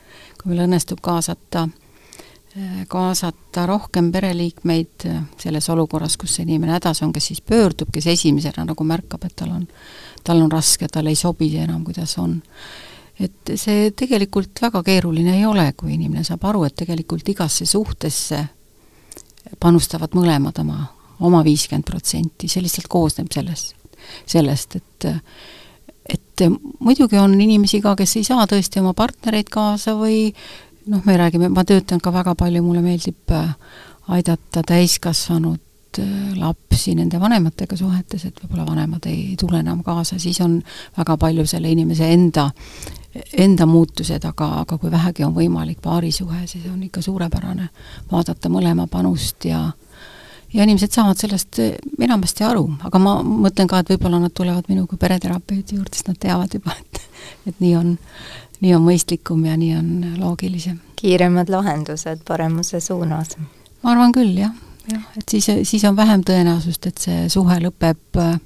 [0.41, 1.69] kui meil õnnestub kaasata
[2.89, 5.07] kaasata rohkem pereliikmeid
[5.41, 9.37] selles olukorras, kus see inimene hädas on, kes siis pöördub, kes esimesena nagu märkab, et
[9.37, 9.67] tal on,
[10.25, 12.41] tal on raske, tal ei sobi see enam, kuidas on.
[13.21, 18.41] et see tegelikult väga keeruline ei ole, kui inimene saab aru, et tegelikult igasse suhtesse
[19.61, 20.87] panustavad mõlemad oma,
[21.21, 23.77] oma viiskümmend protsenti, see lihtsalt koosneb sellest,
[24.27, 25.13] sellest, et
[26.13, 26.43] et
[26.83, 30.33] muidugi on inimesi ka, kes ei saa tõesti oma partnereid kaasa või
[30.87, 33.53] noh, me räägime, ma töötan ka väga palju, mulle meeldib äh,
[34.09, 40.41] aidata täiskasvanud äh, lapsi nende vanematega suhetes, et võib-olla vanemad ei tule enam kaasa, siis
[40.45, 40.61] on
[40.99, 42.49] väga palju selle inimese enda,
[43.39, 47.69] enda muutused, aga, aga kui vähegi on võimalik paarisuhe, siis on ikka suurepärane
[48.11, 49.69] vaadata mõlema panust ja
[50.53, 51.59] ja inimesed saavad sellest
[52.01, 56.11] enamasti aru, aga ma mõtlen ka, et võib-olla nad tulevad minu kui pereterapeudi juurde, sest
[56.11, 57.01] nad teavad juba, et
[57.47, 57.97] et nii on,
[58.61, 60.79] nii on mõistlikum ja nii on loogilisem.
[60.97, 63.37] kiiremad lahendused paremuse suunas?
[63.83, 64.55] ma arvan küll, jah,
[64.93, 68.37] jah, et siis, siis on vähem tõenäosust, et see suhe lõpeb äh,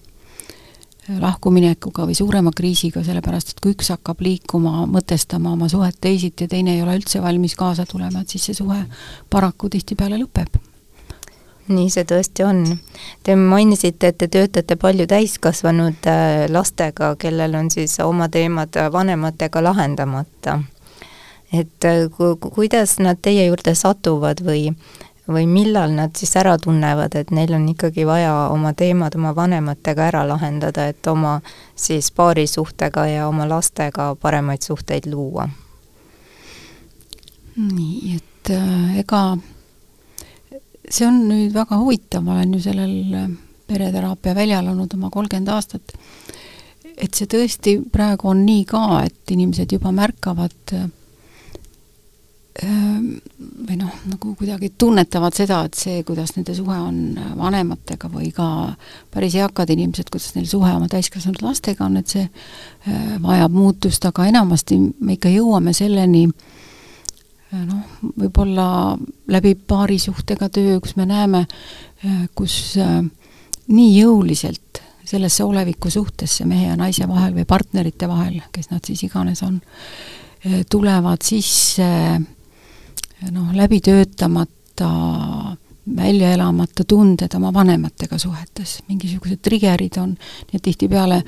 [1.22, 6.54] lahkuminekuga või suurema kriisiga, sellepärast et kui üks hakkab liikuma, mõtestama oma suhet teisiti ja
[6.56, 8.80] teine ei ole üldse valmis kaasa tulema, et siis see suhe
[9.30, 10.58] paraku tihtipeale lõpeb
[11.68, 12.62] nii see tõesti on.
[13.22, 19.62] Te mainisite, et te töötate palju täiskasvanud äh, lastega, kellel on siis oma teemad vanematega
[19.62, 20.60] lahendamata.
[21.52, 24.72] et äh, ku-, kuidas nad teie juurde satuvad või
[25.28, 30.04] või millal nad siis ära tunnevad, et neil on ikkagi vaja oma teemad oma vanematega
[30.06, 31.40] ära lahendada, et oma
[31.74, 35.48] siis paarisuhtega ja oma lastega paremaid suhteid luua?
[37.56, 39.38] nii, et äh, ega
[40.90, 43.30] see on nüüd väga huvitav, ma olen ju sellel äh,
[43.66, 45.96] pereteraapia väljal olnud oma kolmkümmend aastat,
[46.96, 50.86] et see tõesti praegu on nii ka, et inimesed juba märkavad äh,
[52.56, 58.46] või noh, nagu kuidagi tunnetavad seda, et see, kuidas nende suhe on vanematega või ka
[59.12, 64.06] päris eakad inimesed, kuidas neil suhe oma täiskasvanud lastega on, et see äh, vajab muutust,
[64.08, 66.55] aga enamasti me ikka jõuame selleni äh,
[67.64, 68.96] noh, võib-olla
[69.32, 71.46] läbi paarisuhtega töö, kus me näeme,
[72.04, 73.00] äh, kus äh,
[73.68, 79.04] nii jõuliselt sellesse oleviku suhtesse mehe ja naise vahel või partnerite vahel, kes nad siis
[79.06, 79.60] iganes on,
[80.46, 81.90] äh, tulevad sisse
[83.30, 84.90] noh, läbi töötamata,
[85.96, 90.16] välja elamata tunded oma vanematega suhetes, mingisugused trigger'id on,
[90.50, 91.22] nii et tihtipeale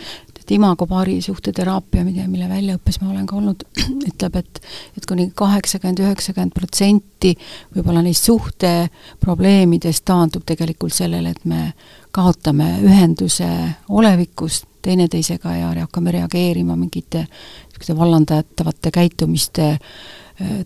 [0.48, 3.64] et imago paari suhteteraapia, mille väljaõppes ma olen ka olnud,
[4.08, 4.60] ütleb, et
[4.96, 7.34] et kuni kaheksakümmend, üheksakümmend protsenti
[7.76, 11.74] võib-olla neist suhteprobleemidest taandub tegelikult sellele, et me
[12.16, 13.48] kaotame ühenduse
[13.92, 19.92] olevikust teineteisega ja hakkame reageerima mingite niisuguste vallandajatavate käitumiste äh,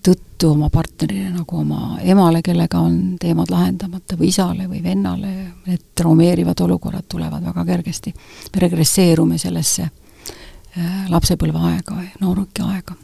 [0.02, 5.30] tõttu oma partnerile, nagu oma emale, kellega on teemad lahendamata, või isale või vennale,
[5.66, 8.12] need traumeerivad olukorrad tulevad väga kergesti.
[8.54, 12.98] me regresseerume sellesse äh, lapsepõlveaega, nooruki aega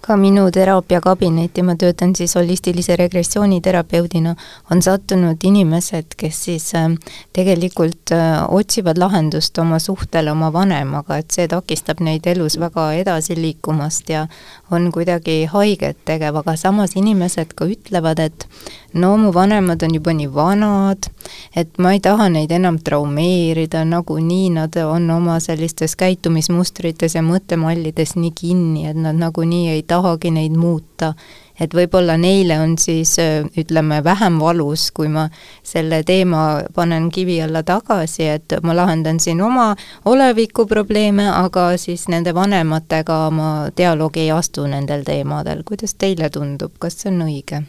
[0.00, 4.34] ka minu teraapiakabinetti, ma töötan siis holistilise regressiooniterapeudina,
[4.72, 6.88] on sattunud inimesed, kes siis äh,
[7.36, 13.36] tegelikult äh, otsivad lahendust oma suhtele oma vanemaga, et see takistab neid elus väga edasi
[13.38, 14.26] liikumast ja
[14.70, 18.46] on kuidagi haiget tegev, aga samas inimesed ka ütlevad, et
[18.94, 21.10] no mu vanemad on juba nii vanad,
[21.56, 28.16] et ma ei taha neid enam traumeerida, nagunii nad on oma sellistes käitumismustrites ja mõttemallides
[28.16, 31.14] nii kinni, et nad nagunii ei tahagi neid muuta.
[31.60, 33.14] Et võib-olla neile on siis
[33.60, 35.26] ütleme, vähem valus, kui ma
[35.66, 36.44] selle teema
[36.74, 39.74] panen kivi alla tagasi, et ma lahendan siin oma
[40.08, 45.62] oleviku probleeme, aga siis nende vanematega ma dialoogi ei astu nendel teemadel.
[45.68, 47.62] kuidas teile tundub, kas see on õige?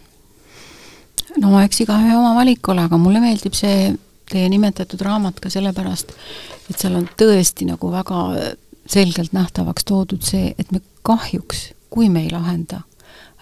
[1.42, 3.92] no eks igaühe oma valik ole, aga mulle meeldib see
[4.32, 6.14] teie nimetatud raamat ka sellepärast,
[6.70, 8.22] et seal on tõesti nagu väga
[8.92, 12.82] selgelt nähtavaks toodud see, et me kahjuks, kui me ei lahenda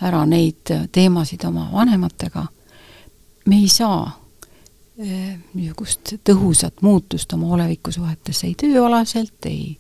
[0.02, 2.46] ära neid teemasid oma vanematega,
[3.46, 4.04] me ei saa
[5.00, 9.78] eh, niisugust tõhusat muutust oma olevikusuhetes, ei tööalaselt, ei,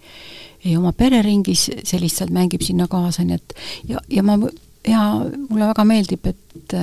[0.66, 3.56] ei oma pereringis, see lihtsalt mängib sinna kaasa, nii et
[3.94, 4.40] ja, ja ma,
[4.88, 6.76] ja mulle väga meeldib, et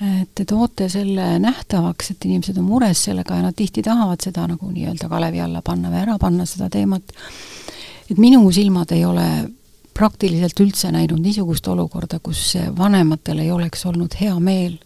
[0.00, 4.46] et te toote selle nähtavaks, et inimesed on mures sellega ja nad tihti tahavad seda
[4.48, 7.12] nagu nii-öelda kalevi alla panna või ära panna, seda teemat.
[8.10, 9.26] et minu silmad ei ole
[9.94, 14.78] praktiliselt üldse näinud niisugust olukorda, kus vanematel ei oleks olnud hea meel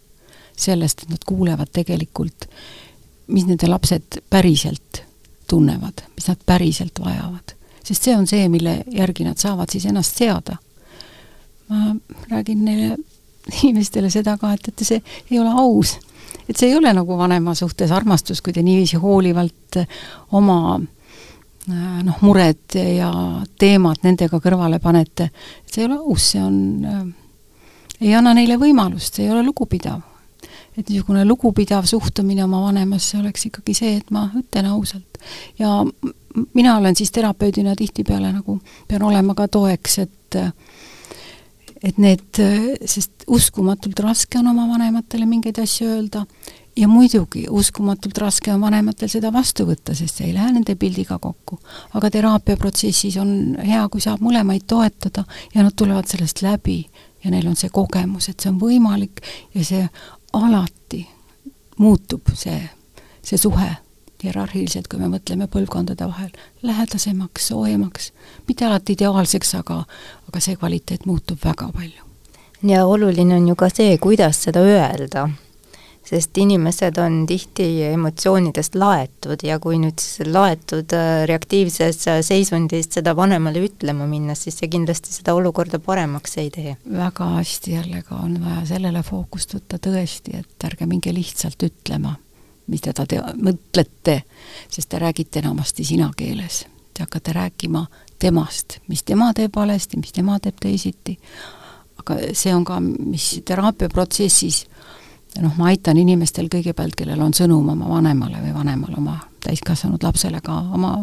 [0.57, 2.47] sellest, et nad kuulevad tegelikult,
[3.27, 5.03] mis nende lapsed päriselt
[5.49, 7.55] tunnevad, mis nad päriselt vajavad.
[7.83, 10.57] sest see on see, mille järgi nad saavad siis ennast seada.
[11.69, 11.95] ma
[12.29, 12.97] räägin neile
[13.63, 15.97] inimestele seda ka, et, et see ei ole aus.
[16.49, 19.79] et see ei ole nagu vanema suhtes armastus, kui te niiviisi hoolivalt
[20.31, 20.79] oma
[21.67, 23.11] noh, mured ja
[23.59, 25.29] teemad nendega kõrvale panete,
[25.65, 27.05] see ei ole aus, see on äh,,
[28.01, 30.01] ei anna neile võimalust, see ei ole lugupidav.
[30.75, 35.17] et niisugune lugupidav suhtumine oma vanemasse oleks ikkagi see, et ma ütlen ausalt.
[35.59, 35.83] ja
[36.53, 40.51] mina olen siis terapeudina tihtipeale nagu, pean olema ka toeks, et äh,
[41.85, 42.39] et need,
[42.89, 46.23] sest uskumatult raske on oma vanematele mingeid asju öelda
[46.75, 51.17] ja muidugi uskumatult raske on vanematel seda vastu võtta, sest see ei lähe nende pildiga
[51.19, 51.59] kokku.
[51.93, 53.31] aga teraapiaprotsessis on
[53.63, 56.83] hea, kui saab mõlemaid toetada ja nad tulevad sellest läbi
[57.23, 59.23] ja neil on see kogemus, et see on võimalik
[59.55, 59.87] ja see
[60.33, 61.05] alati,
[61.77, 62.59] muutub see,
[63.23, 63.71] see suhe
[64.23, 66.31] hierarhiliselt, kui me mõtleme põlvkondade vahel,
[66.65, 68.11] lähedasemaks, soojemaks,
[68.47, 69.83] mitte alati ideaalseks, aga,
[70.27, 72.03] aga see kvaliteet muutub väga palju.
[72.63, 75.29] ja oluline on ju ka see, kuidas seda öelda
[76.05, 83.15] sest inimesed on tihti emotsioonidest laetud ja kui nüüd laetud äh, reaktiivses äh, seisundis seda
[83.17, 86.75] vanemale ütlema minna, siis see kindlasti seda olukorda paremaks ei tee.
[86.85, 92.15] väga hästi jällegi on vaja sellele fookust võtta tõesti, et ärge minge lihtsalt ütlema,
[92.69, 94.21] mida te te mõtlete,
[94.69, 96.65] sest te räägite enamasti sina keeles.
[96.93, 97.85] Te hakkate rääkima
[98.21, 101.17] temast, mis tema teeb valesti, mis tema teeb teisiti.
[101.99, 104.65] aga see on ka, mis teraapiaprotsessis
[105.41, 110.41] noh, ma aitan inimestel kõigepealt, kellel on sõnum oma vanemale või vanemale oma täiskasvanud lapsele,
[110.41, 110.97] ka oma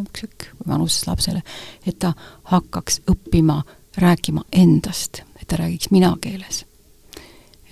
[0.67, 1.43] vanuses lapsele,
[1.87, 2.15] et ta
[2.51, 3.63] hakkaks õppima
[4.03, 6.65] rääkima endast, et ta räägiks mina keeles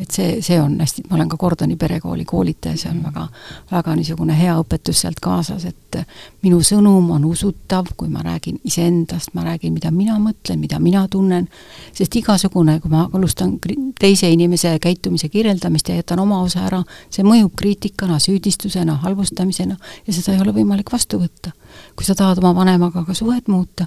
[0.00, 3.26] et see, see on hästi, ma olen ka Kordoni perekooli koolitaja, see on väga,
[3.70, 5.98] väga niisugune hea õpetus sealt kaasas, et
[6.42, 11.04] minu sõnum on usutav, kui ma räägin iseendast, ma räägin, mida mina mõtlen, mida mina
[11.12, 11.48] tunnen,
[11.96, 13.58] sest igasugune, kui ma alustan
[14.00, 16.80] teise inimese käitumise kirjeldamist ja jätan oma osa ära,
[17.12, 21.52] see mõjub kriitikana, süüdistusena, halvustamisena ja seda ei ole võimalik vastu võtta.
[21.96, 23.86] kui sa tahad oma vanemaga ka suhet muuta,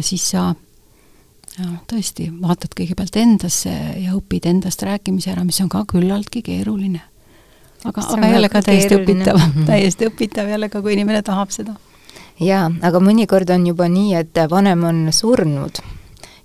[0.00, 0.52] siis sa
[1.62, 7.02] noh, tõesti, vaatad kõigepealt endasse ja õpid endast rääkimise ära, mis on ka küllaltki keeruline.
[7.84, 9.40] aga, aga jälle ka täiesti õpitav,
[9.70, 11.76] täiesti õpitav jälle ka, kui inimene tahab seda.
[12.40, 15.82] jaa, aga mõnikord on juba nii, et vanem on surnud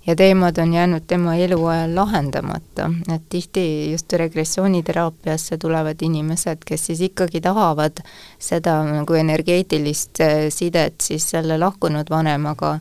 [0.06, 7.00] ja teemad on jäänud tema eluajal lahendamata, et tihti just regressiooniteraapiasse tulevad inimesed, kes siis
[7.00, 8.02] ikkagi tahavad
[8.38, 12.78] seda nagu energeetilist eh, sidet siis selle lahkunud vanemaga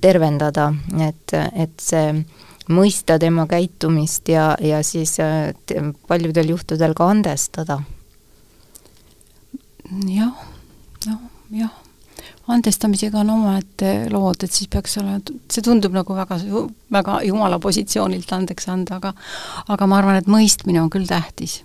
[0.00, 0.70] tervendada,
[1.08, 2.24] et, et see
[2.72, 5.52] mõista tema käitumist ja, ja siis äh,
[6.08, 7.80] paljudel juhtudel ka andestada.
[10.08, 10.32] jah,
[11.06, 11.18] noh,
[11.52, 11.72] jah,
[12.48, 15.20] andestamisega on omaette lood, et siis peaks olema,
[15.52, 16.38] see tundub nagu väga,
[16.92, 19.14] väga jumala positsioonilt andeks anda, aga
[19.68, 21.60] aga ma arvan, et mõistmine on küll tähtis.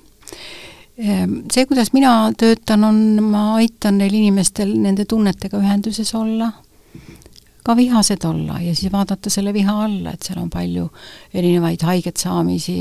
[0.98, 6.52] Ehm, see, kuidas mina töötan, on, ma aitan neil inimestel nende tunnetega ühenduses olla
[7.68, 10.88] ka vihased olla ja siis vaadata selle viha alla, et seal on palju
[11.36, 12.78] erinevaid haiget saamisi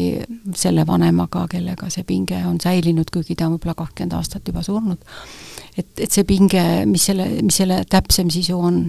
[0.55, 5.03] selle vanemaga, kellega see pinge on säilinud, kuigi ta on võib-olla kakskümmend aastat juba surnud.
[5.77, 8.85] et, et see pinge, mis selle, mis selle täpsem sisu on,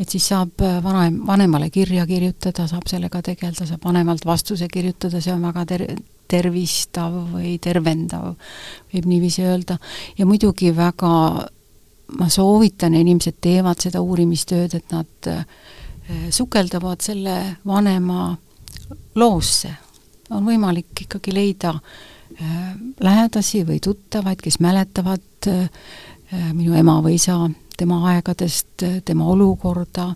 [0.00, 5.32] et siis saab vanem, vanemale kirja kirjutada, saab sellega tegeleda, saab vanemalt vastuse kirjutada, see
[5.32, 5.86] on väga ter-,
[6.30, 8.34] tervistav või tervendav,
[8.92, 9.80] võib niiviisi öelda,
[10.18, 11.14] ja muidugi väga
[12.18, 15.44] ma soovitan ja inimesed teevad seda uurimistööd, et nad äh,
[16.30, 18.36] sukeldavad selle vanema
[19.14, 19.74] loosse.
[20.30, 25.68] on võimalik ikkagi leida äh, lähedasi või tuttavaid, kes mäletavad äh,
[26.52, 30.14] minu ema või isa tema aegadest, tema olukorda,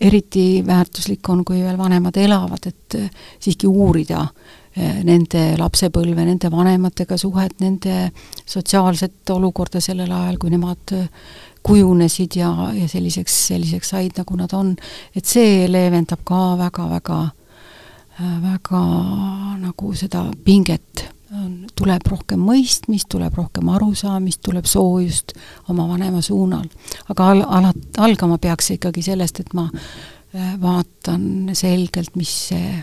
[0.00, 2.96] eriti väärtuslik on, kui veel vanemad elavad, et
[3.40, 4.22] siiski uurida
[4.72, 8.06] Eh, nende lapsepõlve, nende vanematega suhet, nende
[8.48, 10.94] sotsiaalset olukorda sellel ajal, kui nemad
[11.62, 14.70] kujunesid ja, ja selliseks, selliseks said, nagu nad on,
[15.12, 17.18] et see leevendab ka väga-väga,
[18.46, 18.80] väga
[19.60, 21.04] nagu seda pinget,
[21.78, 25.32] tuleb rohkem mõistmist, tuleb rohkem arusaamist, tuleb soojust
[25.72, 26.66] oma vanema suunal.
[27.08, 29.68] aga al-, ala-, algama peaks see ikkagi sellest, et ma
[30.60, 32.78] vaatan selgelt, mis see,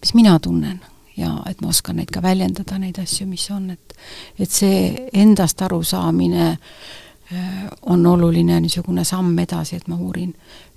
[0.00, 0.80] mis mina tunnen
[1.16, 3.96] ja et ma oskan neid ka väljendada, neid asju, mis on, et
[4.38, 10.34] et see endast arusaamine äh, on oluline niisugune samm edasi, et ma uurin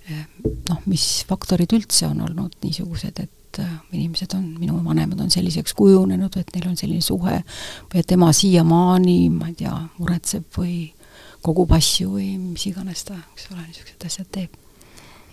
[0.09, 0.23] äh,
[0.69, 5.73] noh, mis faktorid üldse on olnud niisugused, et äh, inimesed on, minu vanemad on selliseks
[5.73, 10.91] kujunenud, et neil on selline suhe või et tema siiamaani, ma ei tea, muretseb või
[11.41, 14.68] kogub asju või mis iganes ta, eks ole, niisugused asjad teeb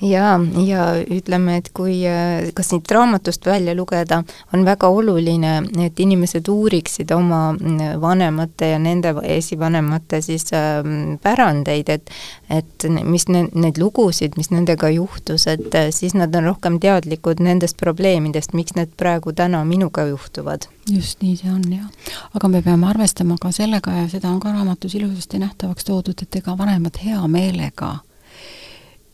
[0.01, 4.23] jaa, ja ütleme, et kui äh, kas siit raamatust välja lugeda,
[4.55, 5.55] on väga oluline,
[5.85, 12.11] et inimesed uuriksid oma mm, vanemate ja nende esivanemate siis ähm, pärandeid, et
[12.51, 17.41] et mis ne-, neid lugusid, mis nendega juhtus, et äh, siis nad on rohkem teadlikud
[17.43, 20.69] nendest probleemidest, miks need praegu täna minuga juhtuvad.
[20.91, 22.13] just nii see on, jah.
[22.35, 26.37] aga me peame arvestama ka sellega ja seda on ka raamatus ilusasti nähtavaks toodud, et
[26.43, 27.97] ega vanemad hea meelega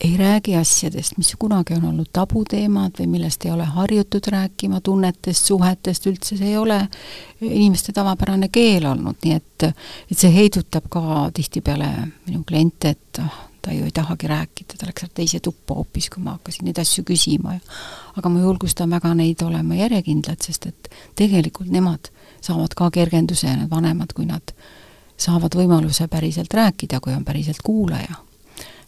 [0.03, 5.47] ei räägi asjadest, mis kunagi on olnud tabuteemad või millest ei ole harjutud rääkima, tunnetest,
[5.47, 6.81] suhetest, üldse see ei ole
[7.41, 11.89] inimeste tavapärane keel olnud, nii et et see heidutab ka tihtipeale
[12.27, 16.23] minu kliente, et oh, ta ju ei tahagi rääkida, ta läks teise tuppa hoopis, kui
[16.23, 17.55] ma hakkasin neid asju küsima
[18.17, 22.11] aga ma julgustan väga neid olema järjekindlad, sest et tegelikult nemad
[22.43, 24.55] saavad ka kergenduse, need vanemad, kui nad
[25.17, 28.19] saavad võimaluse päriselt rääkida, kui on päriselt kuulaja.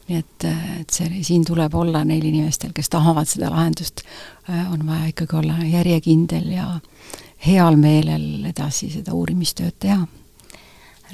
[0.08, 0.46] Nii et,
[0.80, 4.04] et see, siin tuleb olla neil inimestel, kes tahavad seda lahendust,
[4.50, 6.66] äh, on vaja ikkagi olla järjekindel ja
[7.46, 10.04] heal meelel edasi seda uurimistööd teha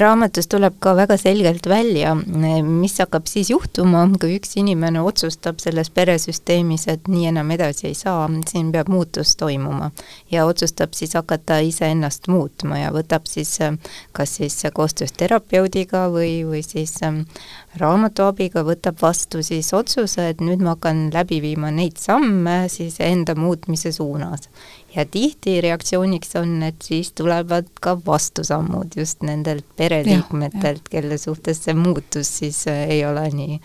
[0.01, 2.14] raamatus tuleb ka väga selgelt välja,
[2.64, 7.97] mis hakkab siis juhtuma, kui üks inimene otsustab selles peresüsteemis, et nii enam edasi ei
[7.99, 9.91] saa, siin peab muutus toimuma.
[10.30, 13.59] ja otsustab siis hakata iseennast muutma ja võtab siis
[14.12, 16.95] kas siis koostöös terapeudiga või, või siis
[17.79, 22.99] raamatu abiga võtab vastu siis otsuse, et nüüd ma hakkan läbi viima neid samme siis
[23.05, 24.49] enda muutmise suunas.
[24.95, 31.77] Ja tihti reaktsiooniks on, et siis tulevad ka vastusammud just nendelt pereliikmetelt, kelle suhtes see
[31.79, 33.61] muutus siis äh, ei ole nii,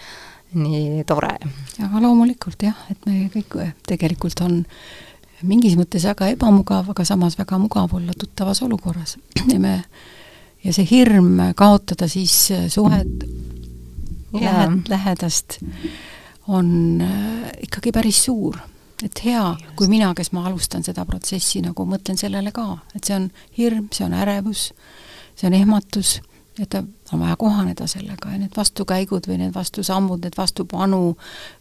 [0.62, 1.34] nii tore.
[1.82, 4.62] aga loomulikult jah, et me kõik äh, tegelikult on
[5.46, 9.18] mingis mõttes väga ebamugav, aga samas väga mugav olla tuttavas olukorras.
[9.54, 9.76] Ja me,
[10.66, 13.26] ja see hirm kaotada siis äh, suhet
[14.42, 15.60] lähed, lähedast
[16.48, 17.02] on
[17.62, 18.58] ikkagi päris suur.
[19.04, 19.42] Et hea,
[19.76, 23.26] kui mina, kes ma alustan seda protsessi, nagu mõtlen sellele ka, et see on
[23.58, 24.70] hirm, see on ärevus,
[25.36, 26.14] see on ehmatus,
[26.62, 28.32] et on vaja kohaneda sellega.
[28.32, 31.02] Ja need vastukäigud või need vastusammud, need vastupanu,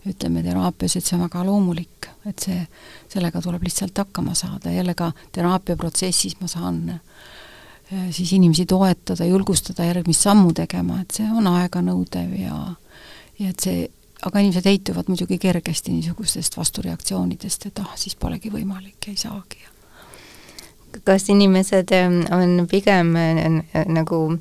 [0.06, 2.60] ütleme teraapias, et see on väga loomulik, et see,
[3.10, 7.02] sellega tuleb lihtsalt hakkama saada, jälle ka teraapiaprotsessis ma saan äh,
[8.10, 12.56] siis inimesi toetada, julgustada järgmist sammu tegema, et see on aeganõudev ja
[13.38, 13.88] ja et see
[14.24, 19.64] aga inimesed heituvad muidugi kergesti niisugustest vastureaktsioonidest, et ah, siis polegi võimalik ja ei saagi.
[21.04, 24.38] kas inimesed ähm, on pigem äh, nagu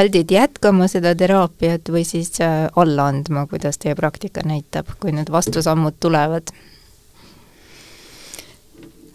[0.00, 5.30] aldid jätkama seda teraapiat või siis äh, alla andma, kuidas teie praktika näitab, kui need
[5.30, 6.50] vastusammud tulevad?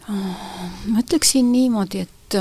[0.07, 2.37] ma ütleksin niimoodi, et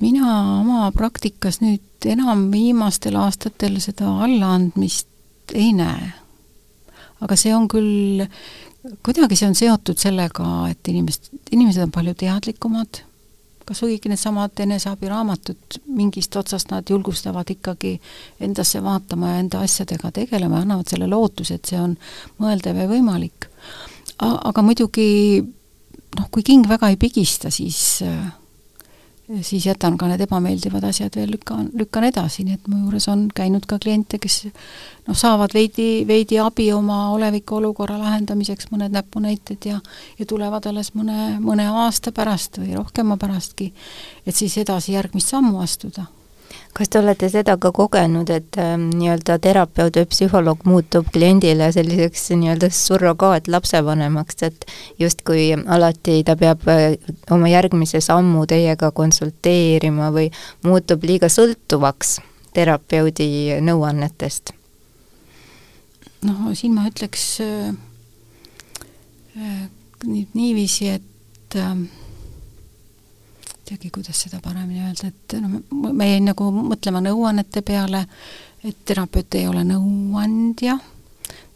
[0.00, 6.12] mina oma praktikas nüüd enam viimastel aastatel seda allaandmist ei näe.
[7.20, 8.22] aga see on küll,
[9.02, 13.00] kuidagi see on seotud sellega, et inimest, inimesed on palju teadlikumad,
[13.68, 17.96] kas õieti needsamad eneseabiraamatud, mingist otsast nad julgustavad ikkagi
[18.40, 21.98] endasse vaatama ja enda asjadega tegelema ja annavad selle lootuse, et see on
[22.38, 23.50] mõeldav ja võimalik.
[24.18, 25.08] aga muidugi
[26.18, 28.30] noh, kui king väga ei pigista, siis äh,
[29.42, 33.26] siis jätan ka need ebameeldivad asjad veel lükkan, lükkan edasi, nii et mu juures on
[33.34, 39.68] käinud ka kliente, kes noh, saavad veidi, veidi abi oma oleviku olukorra lahendamiseks, mõned näpunäited
[39.68, 39.80] ja
[40.18, 43.72] ja tulevad alles mõne, mõne aasta pärast või rohkema pärastki,
[44.26, 46.08] et siis edasi järgmist sammu astuda
[46.76, 52.30] kas te olete seda ka kogenud, et äh, nii-öelda terapeut või psühholoog muutub kliendile selliseks
[52.34, 54.68] nii-öelda surrogaat lapsevanemaks, et
[54.98, 56.94] justkui alati ta peab äh,
[57.34, 60.30] oma järgmise sammu teiega konsulteerima või
[60.66, 62.18] muutub liiga sõltuvaks
[62.54, 64.54] terapeudi nõuannetest?
[66.26, 67.70] noh, siin ma ütleks äh,
[69.38, 69.68] äh,
[70.34, 71.74] niiviisi, et äh,
[73.68, 75.58] teagi, kuidas seda paremini öelda, et noh,
[75.92, 78.04] me jäin nagu mõtlema nõuannete peale,
[78.64, 80.78] et terapeut ei ole nõuandja,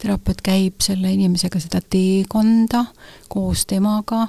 [0.01, 2.85] terapeut käib selle inimesega seda teekonda
[3.31, 4.27] koos temaga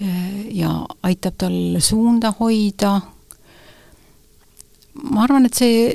[0.00, 0.72] eh, ja
[1.04, 2.96] aitab tal suunda hoida.
[5.02, 5.94] ma arvan, et see,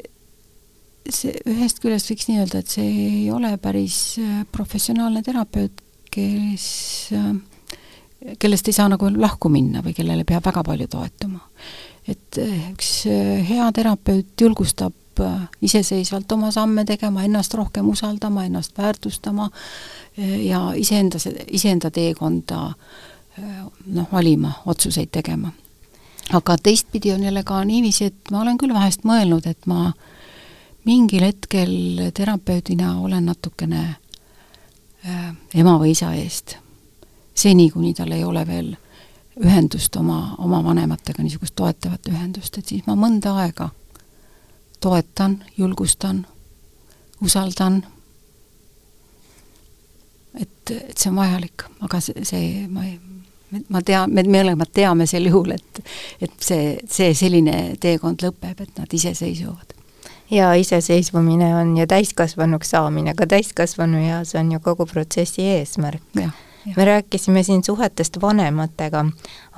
[1.10, 6.68] see ühest küljest võiks nii öelda, et see ei ole päris eh, professionaalne terapeut, kes
[7.16, 7.34] äh,
[8.40, 11.40] kellest ei saa nagu lahku minna või kellele peab väga palju toetuma.
[12.08, 18.46] et eh, üks eh, hea terapeut julgustab eh, iseseisvalt oma samme tegema, ennast rohkem usaldama,
[18.46, 19.50] ennast väärtustama
[20.18, 22.74] ja iseenda, iseenda teekonda
[23.86, 25.52] noh, valima, otsuseid tegema.
[26.34, 29.94] aga teistpidi on jälle ka niiviisi, et ma olen küll vahest mõelnud, et ma
[30.86, 33.84] mingil hetkel terapeudina olen natukene
[35.54, 36.58] ema või isa eest
[37.40, 38.74] seni, kuni tal ei ole veel
[39.40, 43.70] ühendust oma, oma vanematega, niisugust toetavat ühendust, et siis ma mõnda aega
[44.84, 46.26] toetan, julgustan,
[47.24, 47.82] usaldan,
[50.40, 52.98] et, et see on vajalik, aga see, see, ma ei,
[53.72, 55.82] ma tean, me mõlemad teame sel juhul, et
[56.22, 59.76] et see, see selline teekond lõpeb, et nad iseseisvuvad.
[60.32, 66.22] ja iseseisvumine on ju täiskasvanuks saamine, ka täiskasvanueas on ju kogu protsessi eesmärk
[66.78, 69.06] me rääkisime siin suhetest vanematega,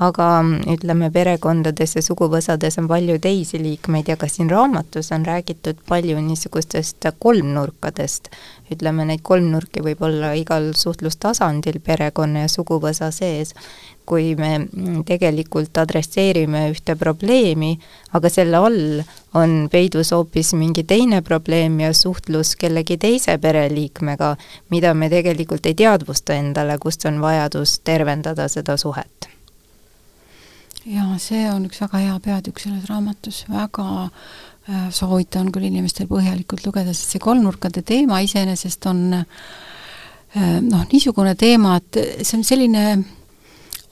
[0.02, 0.28] aga
[0.74, 6.22] ütleme, perekondades ja suguvõsades on palju teisi liikmeid ja ka siin raamatus on räägitud palju
[6.22, 8.30] niisugustest kolmnurkadest.
[8.72, 13.54] ütleme, neid kolmnurki võib olla igal suhtlustasandil perekonna ja suguvõsa sees
[14.06, 14.68] kui me
[15.08, 17.76] tegelikult adresseerime ühte probleemi,
[18.18, 19.04] aga selle all
[19.38, 24.34] on peidus hoopis mingi teine probleem ja suhtlus kellegi teise pereliikmega,
[24.74, 29.32] mida me tegelikult ei teadvusta endale, kust on vajadus tervendada seda suhet.
[30.86, 36.66] Jaa, see on üks väga hea peatükk selles raamatus, väga äh, soovitan küll inimestel põhjalikult
[36.66, 39.26] lugeda, sest see kolmnurkade teema iseenesest on äh,
[40.66, 42.86] noh, niisugune teema, et see on selline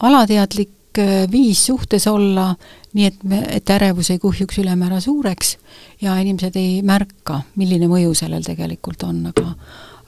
[0.08, 2.52] alateadlik äh, viis suhtes olla,
[2.98, 5.58] nii et me, et ärevus ei kuhjuks ülemäära suureks
[6.02, 9.54] ja inimesed ei märka, milline mõju sellel tegelikult on, aga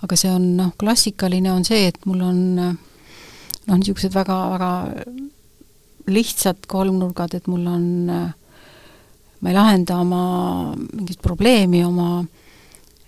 [0.01, 4.71] aga see on noh, klassikaline on see, et mul on noh, niisugused väga, väga
[6.07, 7.85] lihtsad kolmnurgad, et mul on,
[9.41, 10.23] ma ei lahenda oma
[10.77, 12.23] mingit probleemi oma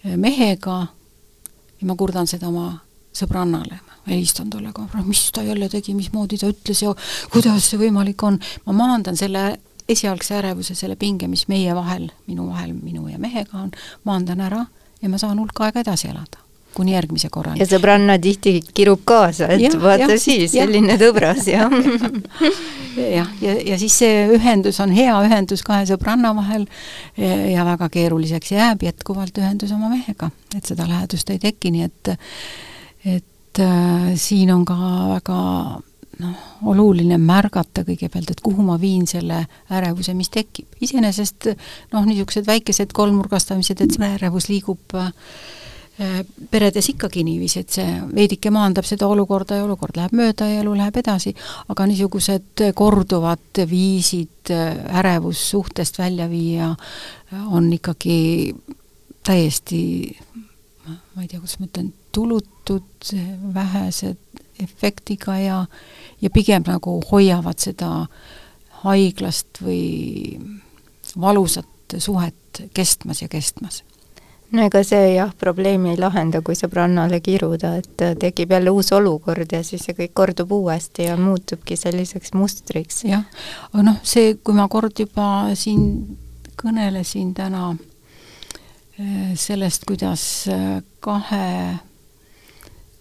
[0.03, 0.77] mehega
[1.79, 2.73] ja ma kurdan seda oma
[3.15, 3.79] sõbrannale.
[4.07, 6.91] Helistan talle ka, mis ta jälle tegi, mismoodi ta ütles ja
[7.31, 9.45] kuidas see võimalik on, ma maandan selle
[9.87, 13.71] esialgse ärevuse, selle pinge, mis meie vahel, minu vahel, minu ja mehega on,
[14.03, 14.65] maandan ära
[15.01, 16.42] ja ma saan hulk aega edasi elada
[16.75, 17.61] kuni järgmise korrani.
[17.61, 21.71] ja sõbranna tihti kirub kaasa, et ja, vaata ja, siis, selline tõbras, jah.
[23.17, 26.67] jah, ja, ja siis see ühendus on hea ühendus kahe sõbranna vahel
[27.17, 31.89] ja, ja väga keeruliseks jääb jätkuvalt ühendus oma mehega, et seda lähedust ei teki, nii
[31.89, 32.13] et
[33.03, 34.75] et äh, siin on ka
[35.13, 35.39] väga
[36.21, 39.43] noh, oluline märgata kõigepealt, et kuhu ma viin selle
[39.73, 40.69] ärevuse, mis tekib.
[40.81, 41.49] iseenesest
[41.93, 45.11] noh, niisugused väikesed kolmnurgastamised, et see ärevus liigub äh,
[46.51, 50.75] peredes ikkagi niiviisi, et see veidike maandab seda olukorda ja olukord läheb mööda ja elu
[50.77, 51.33] läheb edasi,
[51.69, 58.55] aga niisugused korduvad viisid äh, ärevus suhtest välja viia äh, on ikkagi
[59.23, 59.83] täiesti
[60.85, 63.11] ma ei tea, kuidas ma ütlen, tulutud,
[63.53, 64.15] vähese
[64.59, 65.65] efektiga ja
[66.21, 67.89] ja pigem nagu hoiavad seda
[68.83, 70.39] haiglast või
[71.19, 73.83] valusat suhet kestmas ja kestmas.
[74.53, 79.51] No ega see jah, probleemi ei lahenda, kui sõbrannale kiruda, et tekib jälle uus olukord
[79.51, 83.03] ja siis see kõik kordub uuesti ja muutubki selliseks mustriks.
[83.09, 83.25] jah,
[83.73, 85.89] noh, see, kui ma kord juba siin
[86.59, 87.73] kõnelesin täna
[88.99, 91.77] Äh, sellest, kuidas äh, kahe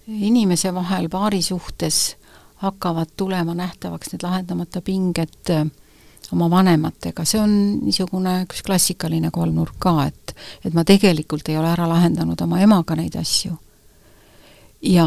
[0.08, 2.16] inimese vahel paari suhtes
[2.64, 5.66] hakkavad tulema nähtavaks need lahendamata pinged äh,
[6.32, 7.52] oma vanematega, see on
[7.82, 12.96] niisugune üks klassikaline kolmnurk ka, et et ma tegelikult ei ole ära lahendanud oma emaga
[12.96, 13.56] neid asju.
[14.82, 15.06] ja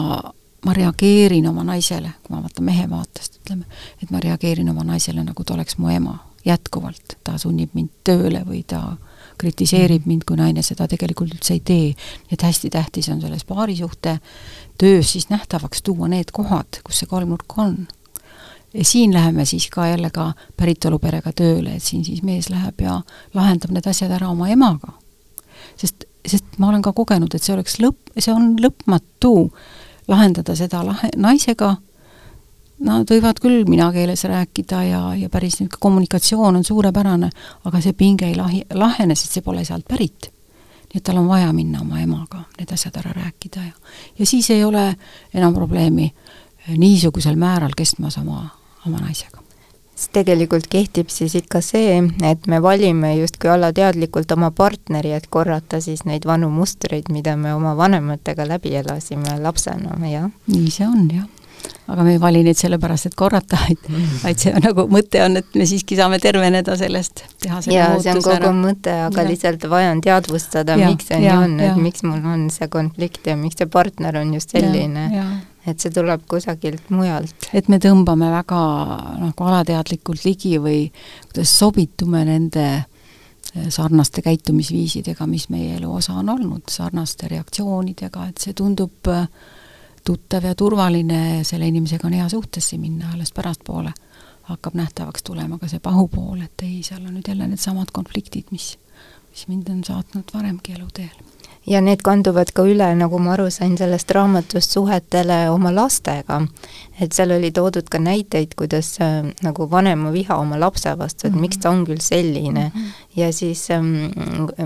[0.66, 3.66] ma reageerin oma naisele, kui ma vaatan mehe vaatest, ütleme,
[4.02, 7.18] et ma reageerin oma naisele, nagu ta oleks mu ema, jätkuvalt.
[7.24, 8.98] ta sunnib mind tööle või ta
[9.38, 11.88] kritiseerib mind, kui naine seda tegelikult üldse ei tee.
[12.30, 14.20] nii et hästi tähtis on selles paarisuhte
[14.78, 17.88] töös siis nähtavaks tuua need kohad, kus see kolmnurk on.
[18.76, 23.00] Ja siin läheme siis ka jälle ka päritoluperega tööle, et siin siis mees läheb ja
[23.34, 24.94] lahendab need asjad ära oma emaga.
[25.78, 29.52] sest, sest ma olen ka kogenud, et see oleks lõpp, see on lõpmatu
[30.08, 31.76] lahendada seda lahe, naisega
[32.84, 37.30] Nad võivad küll mina keeles rääkida ja, ja päris niisugune kommunikatsioon on suurepärane,
[37.64, 40.32] aga see pinge ei lahi, lahene, sest see pole sealt pärit.
[40.92, 43.72] nii et tal on vaja minna oma emaga need asjad ära rääkida ja,
[44.20, 44.96] ja siis ei ole
[45.34, 46.12] enam probleemi
[46.78, 48.50] niisugusel määral kestmas oma,
[48.88, 49.44] oma naisega
[49.96, 55.80] siis tegelikult kehtib siis ikka see, et me valime justkui alateadlikult oma partneri, et korrata
[55.82, 60.30] siis neid vanu mustreid, mida me oma vanematega läbi elasime lapsena, jah?
[60.52, 61.32] nii see on, jah
[61.88, 63.88] aga me ei vali neid sellepärast, et korrata, vaid,
[64.24, 67.98] vaid see on nagu mõte on, et me siiski saame terveneda sellest, teha selle jaa,
[68.04, 68.52] see on kogu ära.
[68.58, 69.30] mõte, aga ja.
[69.30, 73.38] lihtsalt vaja on teadvustada, miks see nii on, et miks mul on see konflikt ja
[73.40, 75.10] miks see partner on just selline.
[75.68, 77.50] Et see tuleb kusagilt mujalt.
[77.54, 78.62] et me tõmbame väga
[79.22, 80.92] nagu alateadlikult ligi või
[81.28, 88.44] kuidas sobitume nende eh, sarnaste käitumisviisidega, mis meie elu osa on olnud, sarnaste reaktsioonidega, et
[88.46, 89.28] see tundub äh,
[90.06, 93.94] tuttav ja turvaline, selle inimesega on hea suhtesse minna, alles pärastpoole
[94.46, 98.76] hakkab nähtavaks tulema ka see pahupool, et ei, seal on nüüd jälle needsamad konfliktid, mis,
[99.32, 101.16] mis mind on saatnud varemgi eluteel.
[101.68, 106.42] Ja need kanduvad ka üle, nagu ma aru sain sellest raamatust, suhetele oma lastega.
[107.02, 111.34] et seal oli toodud ka näiteid, kuidas äh, nagu vanema viha oma lapse vastu, et
[111.34, 111.42] mm -hmm.
[111.42, 113.20] miks ta on küll selline mm, -hmm.
[113.22, 114.12] ja siis ähm,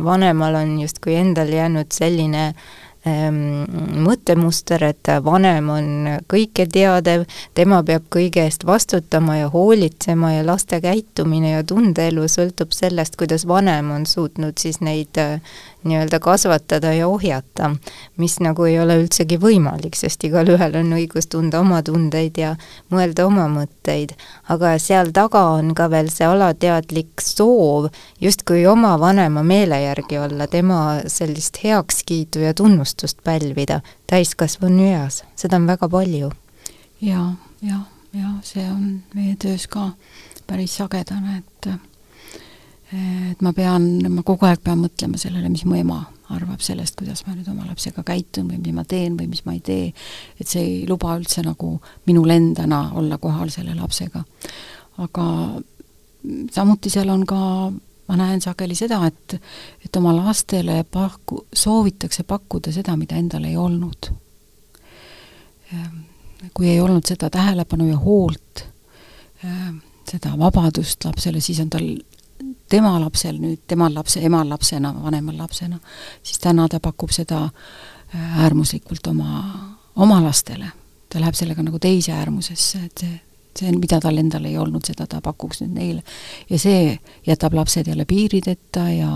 [0.04, 2.89] vanemal on justkui endal jäänud selline äh,
[4.05, 5.89] mõttemuster, et vanem on
[6.32, 7.26] kõike teadev,
[7.57, 13.47] tema peab kõige eest vastutama ja hoolitsema ja laste käitumine ja tundeelu sõltub sellest, kuidas
[13.47, 15.39] vanem on suutnud siis neid äh,
[15.84, 17.76] nii-öelda kasvatada ja ohjata,
[18.18, 22.55] mis nagu ei ole üldsegi võimalik, sest igalühel on õigus tunda oma tundeid ja
[22.91, 24.12] mõelda oma mõtteid.
[24.49, 27.88] aga seal taga on ka veel see alateadlik soov
[28.22, 35.56] justkui oma vanema meele järgi olla, tema sellist heakskiitu ja tunnustust pälvida täiskasvanu eas, seda
[35.56, 36.32] on väga palju
[37.02, 37.10] ja,.
[37.12, 39.91] jaa, jah, jah, see on meie töös ka
[40.47, 41.72] päris sagedane, et
[42.89, 46.00] et ma pean, ma kogu aeg pean mõtlema sellele, mis mu ema
[46.34, 49.56] arvab sellest, kuidas ma nüüd oma lapsega käitun või mis ma teen või mis ma
[49.56, 49.91] ei tee,
[50.39, 51.76] et see ei luba üldse nagu
[52.10, 54.24] minul endana olla kohal selle lapsega.
[54.97, 55.26] aga
[56.52, 57.72] samuti seal on ka,
[58.10, 59.38] ma näen sageli seda, et,
[59.86, 64.12] et oma lastele paku-, soovitakse pakkuda seda, mida endal ei olnud.
[65.74, 66.01] Ehm,
[66.53, 68.66] kui ei olnud seda tähelepanu ja hoolt,
[69.43, 69.78] ehm,
[70.10, 71.86] seda vabadust lapsele, siis on tal
[72.70, 75.80] tema lapsel nüüd, temal lapse, emal lapsena, vanemal lapsena,
[76.24, 79.45] siis täna ta pakub seda äh, äärmuslikult oma,
[79.95, 80.72] oma lastele.
[81.10, 83.16] ta läheb sellega nagu teise äärmusesse, et see,
[83.58, 86.04] see, mida tal endal ei olnud, seda ta pakuks nüüd neile.
[86.50, 86.97] ja see
[87.28, 89.14] jätab lapsed jälle piirideta ja,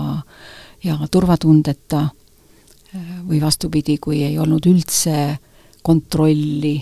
[0.84, 5.38] ja turvatundeta äh, või vastupidi, kui ei olnud üldse
[5.84, 6.78] kontrolli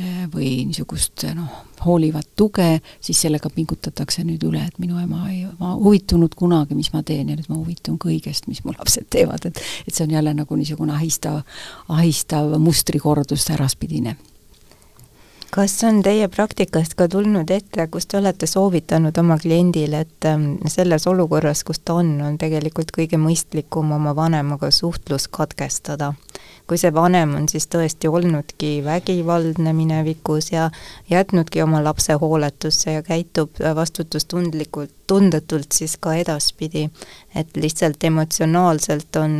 [0.00, 1.48] Eh, või niisugust noh,
[1.84, 6.88] hoolivat tuge, siis sellega pingutatakse nüüd üle, et minu ema ei, ma huvitunud kunagi, mis
[6.94, 10.14] ma teen ja nüüd ma huvitun kõigest, mis mu lapsed teevad, et et see on
[10.14, 11.42] jälle nagu niisugune ahistav,
[11.92, 14.14] ahistav mustrikordus äraspidine
[15.50, 20.52] kas on teie praktikast ka tulnud ette, kus te olete soovitanud oma kliendile, et ähm,
[20.70, 26.12] selles olukorras, kus ta on, on tegelikult kõige mõistlikum oma vanemaga suhtlus katkestada?
[26.70, 30.68] Kui see vanem on siis tõesti olnudki vägivaldne minevikus ja
[31.10, 36.84] jätnudki oma lapse hooletusse ja käitub vastutustundlikult, tundetult siis ka edaspidi.
[37.34, 39.34] et lihtsalt emotsionaalselt on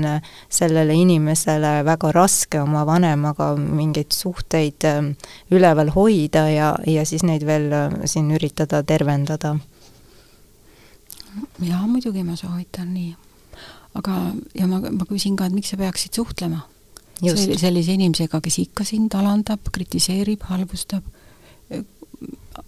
[0.49, 5.12] sellele inimesele väga raske oma vanemaga mingeid suhteid ähm,
[5.51, 9.55] üleval hoida ja, ja siis neid veel äh, siin üritada tervendada.
[11.62, 13.14] jaa, muidugi ma soovitan nii.
[13.95, 14.18] aga,
[14.55, 16.66] ja ma, ma küsin ka, et miks sa peaksid suhtlema
[17.21, 21.07] sellise inimesega, kes ikka sind alandab, kritiseerib, halvustab,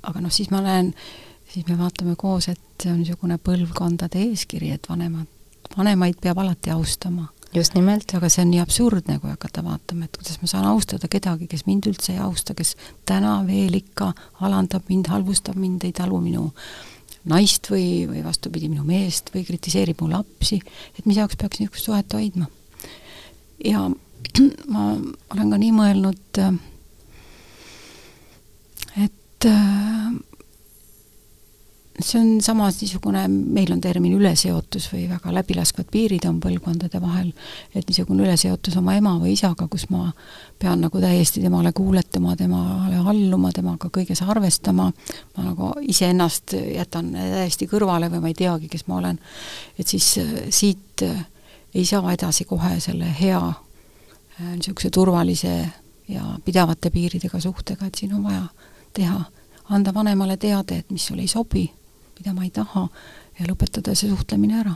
[0.03, 0.93] aga noh, siis ma näen,
[1.53, 5.29] siis me vaatame koos, et see on niisugune põlvkondade eeskiri, et vanemad,
[5.77, 7.29] vanemaid peab alati austama.
[7.55, 8.15] just nimelt.
[8.15, 11.67] aga see on nii absurdne, kui hakata vaatama, et kuidas ma saan austada kedagi, kes
[11.67, 16.49] mind üldse ei austa, kes täna veel ikka alandab mind, halvustab mind, ei talu minu
[17.29, 20.63] naist või, või vastupidi, minu meest või kritiseerib mu lapsi,
[20.97, 22.49] et mis jaoks peaks niisugust suhet hoidma.
[23.65, 23.91] ja
[24.69, 24.93] ma
[25.35, 26.43] olen ka nii mõelnud,
[29.03, 29.49] et
[32.03, 37.33] see on samas niisugune, meil on termin üleseotus või väga läbilaskvad piirid on põlvkondade vahel,
[37.75, 40.09] et niisugune üleseotus oma ema või isaga, kus ma
[40.63, 44.91] pean nagu täiesti temale kuuletama, temale alluma, temaga kõiges arvestama,
[45.37, 49.21] ma nagu iseennast jätan täiesti kõrvale või ma ei teagi, kes ma olen,
[49.79, 50.15] et siis
[50.51, 51.05] siit
[51.75, 53.72] ei saa edasi kohe selle hea Äh,
[54.51, 55.69] niisuguse turvalise
[56.09, 58.45] ja pidavate piiridega suhtega, et siin on vaja
[58.93, 59.21] teha,
[59.71, 61.67] anda vanemale teade, et mis sulle ei sobi,
[62.19, 62.89] mida ma ei taha,
[63.39, 64.75] ja lõpetada see suhtlemine ära.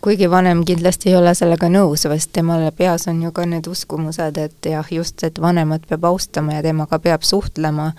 [0.00, 4.38] kuigi vanem kindlasti ei ole sellega nõus, sest temale peas on ju ka need uskumused,
[4.38, 7.92] et jah, just, et vanemat peab austama ja temaga peab suhtlema,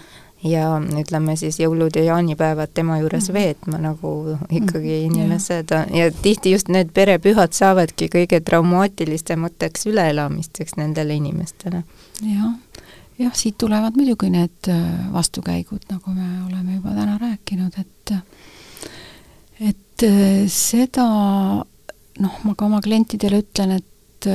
[0.43, 0.67] ja
[1.01, 3.33] ütleme siis jõulud ja jaanipäevad tema juures -hmm.
[3.33, 5.13] veetma, nagu ikkagi mm -hmm.
[5.13, 6.11] inimesed ja.
[6.21, 11.83] tihti just need perepühad saavadki kõige traumaatilisemateks üleelamisteks nendele inimestele.
[12.21, 12.53] jah,
[13.19, 18.13] jah, siit tulevad muidugi need äh, vastukäigud, nagu me oleme juba täna rääkinud, et
[19.59, 21.07] et äh, seda
[22.19, 24.27] noh, ma ka oma klientidele ütlen, et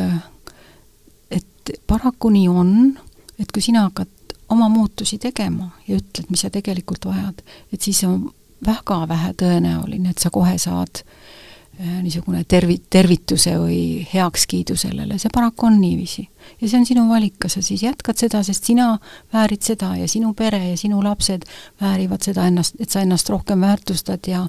[1.31, 2.99] et paraku nii on,
[3.39, 4.09] et kui sina hakkad
[4.53, 7.43] oma muutusi tegema ja ütled, mis sa tegelikult vajad,
[7.73, 8.29] et siis on
[8.67, 13.81] väga vähe tõenäoline, et sa kohe saad äh, niisugune tervi-, tervituse või
[14.13, 16.29] heakskiidu sellele, see paraku on niiviisi.
[16.61, 18.99] ja see on sinu valik, kas sa siis jätkad seda, sest sina
[19.33, 21.47] väärid seda ja sinu pere ja sinu lapsed
[21.81, 24.47] väärivad seda ennast, et sa ennast rohkem väärtustad ja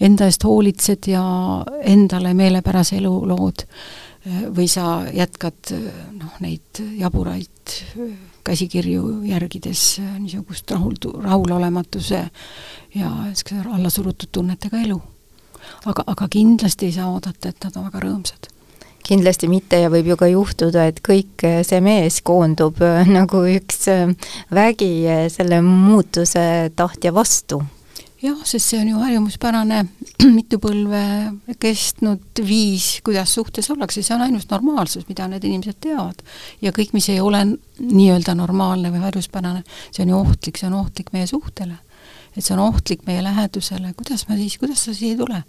[0.00, 1.24] enda eest hoolitsed ja
[1.82, 3.64] endale meelepärase elu lood,
[4.26, 5.84] äh, või sa jätkad äh,
[6.18, 7.76] noh, neid jaburaid
[8.46, 12.26] käsikirju järgides äh, niisugust rahuldu-, rahulolematuse
[12.94, 15.00] ja niisuguse allasurutud tunnetega elu.
[15.86, 18.52] aga, aga kindlasti ei saa oodata, et nad on väga rõõmsad.
[19.06, 22.80] Kindlasti mitte ja võib ju ka juhtuda, et kõik see mees koondub
[23.18, 23.86] nagu üks
[24.50, 24.90] vägi
[25.30, 27.62] selle muutuse tahtja vastu
[28.26, 29.80] jah, sest see on ju harjumuspärane
[30.38, 31.02] mitu põlve
[31.62, 36.22] kestnud viis, kuidas suhtes ollakse, see on ainus normaalsus, mida need inimesed teavad.
[36.62, 37.42] ja kõik, mis ei ole
[37.80, 41.78] nii-öelda normaalne või harjuspärane, see on ju ohtlik, see on ohtlik meie suhtele.
[42.36, 45.44] et see on ohtlik meie lähedusele, kuidas ma siis, kuidas sa siia ei tule?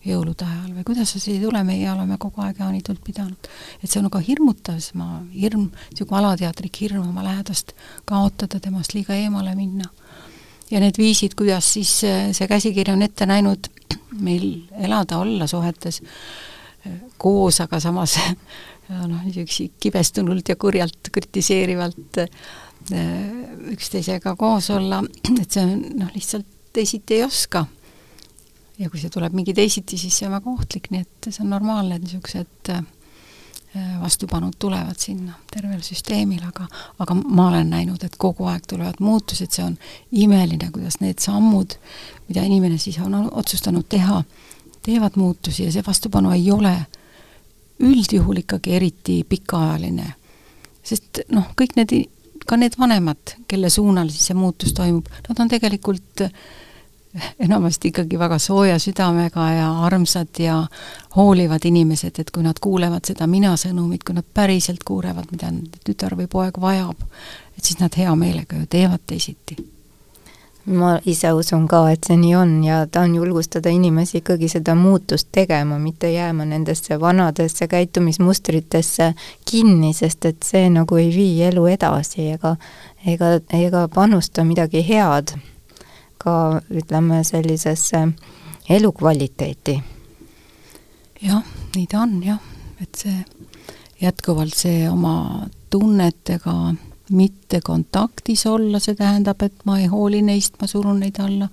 [0.00, 3.48] jõulude ajal või kuidas sa siia ei tule, meie oleme kogu aeg jaanitult pidanud.
[3.82, 7.74] et see on ka hirmutav, sest ma, hirm, niisugune alateadlik hirm oma lähedast
[8.08, 9.90] kaotada, temast liiga eemale minna
[10.70, 13.70] ja need viisid, kuidas siis äh, see käsikiri on ette näinud
[14.26, 14.46] meil
[14.78, 18.18] elada, olla suhetes äh, koos, aga samas
[18.90, 22.30] noh, niisugusi kibestunult ja kurjalt kritiseerivalt äh,
[23.74, 25.02] üksteisega koos olla,
[25.42, 27.66] et see on noh, lihtsalt teisiti ei oska.
[28.78, 31.50] ja kui see tuleb mingi teisiti, siis see on väga ohtlik, nii et see on
[31.52, 32.99] normaalne, et niisugused äh, Äh,
[33.74, 36.66] vastupanud tulevad sinna tervel süsteemil, aga
[36.98, 39.76] aga ma olen näinud, et kogu aeg tulevad muutused, see on
[40.10, 41.76] imeline, kuidas need sammud,
[42.28, 44.22] mida inimene siis on otsustanud teha,
[44.82, 46.74] teevad muutusi ja see vastupanu ei ole
[47.80, 50.14] üldjuhul ikkagi eriti pikaajaline.
[50.82, 51.94] sest noh, kõik need,
[52.46, 56.34] ka need vanemad, kelle suunal siis see muutus toimub, nad on tegelikult äh,
[57.40, 60.66] enamasti ikkagi väga sooja südamega ja armsad ja
[61.16, 65.50] hoolivad inimesed, et kui nad kuulevad seda mina sõnumit, kui nad päriselt kuulevad, mida
[65.86, 67.02] tütar või poeg vajab,
[67.58, 69.58] et siis nad hea meelega ju teevad teisiti.
[70.70, 75.28] ma ise usun ka, et see nii on ja tahan julgustada inimesi ikkagi seda muutust
[75.32, 79.14] tegema, mitte jääma nendesse vanadesse käitumismustritesse
[79.50, 82.56] kinni, sest et see nagu ei vii elu edasi ega
[83.06, 85.34] ega, ega panusta midagi head
[86.20, 88.08] ka ütleme, sellisesse
[88.70, 89.80] elukvaliteeti.
[91.22, 91.42] jah,
[91.76, 92.40] nii ta on jah,
[92.80, 93.16] et see
[94.00, 96.54] jätkuvalt see oma tunnetega
[97.10, 101.48] mitte kontaktis olla, see tähendab, et ma ei hooli neist, ma surun neid alla,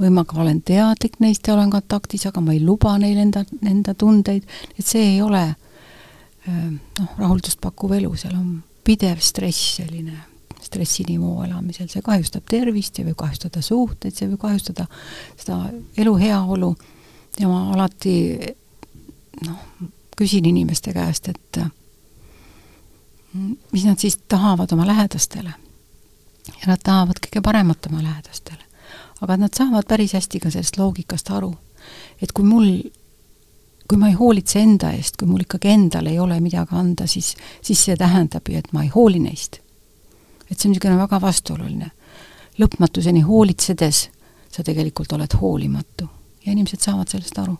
[0.00, 3.44] või ma ka olen teadlik neist ja olen kontaktis, aga ma ei luba neil enda,
[3.62, 5.44] enda tundeid, et see ei ole
[6.46, 8.56] noh, rahuldust pakkuv elu, seal on
[8.86, 10.35] pidev stress selline
[10.66, 14.86] stressinivoo elamisel, see kahjustab tervist, see võib kahjustada suhteid, see võib kahjustada
[15.38, 15.60] seda
[15.98, 16.72] elu heaolu
[17.40, 18.16] ja ma alati
[19.46, 19.64] noh,
[20.16, 21.60] küsin inimeste käest, et
[23.72, 25.52] mis nad siis tahavad oma lähedastele.
[26.46, 28.62] ja nad tahavad kõige paremat oma lähedastele.
[29.20, 31.54] aga nad saavad päris hästi ka sellest loogikast aru,
[32.22, 32.80] et kui mul
[33.88, 37.36] kui ma ei hoolitse enda eest, kui mul ikkagi endal ei ole midagi anda, siis,
[37.62, 39.60] siis see tähendab ju, et ma ei hooli neist
[40.50, 41.90] et see on niisugune väga vastuoluline.
[42.58, 44.08] lõpmatuseni hoolitsedes
[44.52, 46.08] sa tegelikult oled hoolimatu
[46.46, 47.56] ja inimesed saavad sellest aru.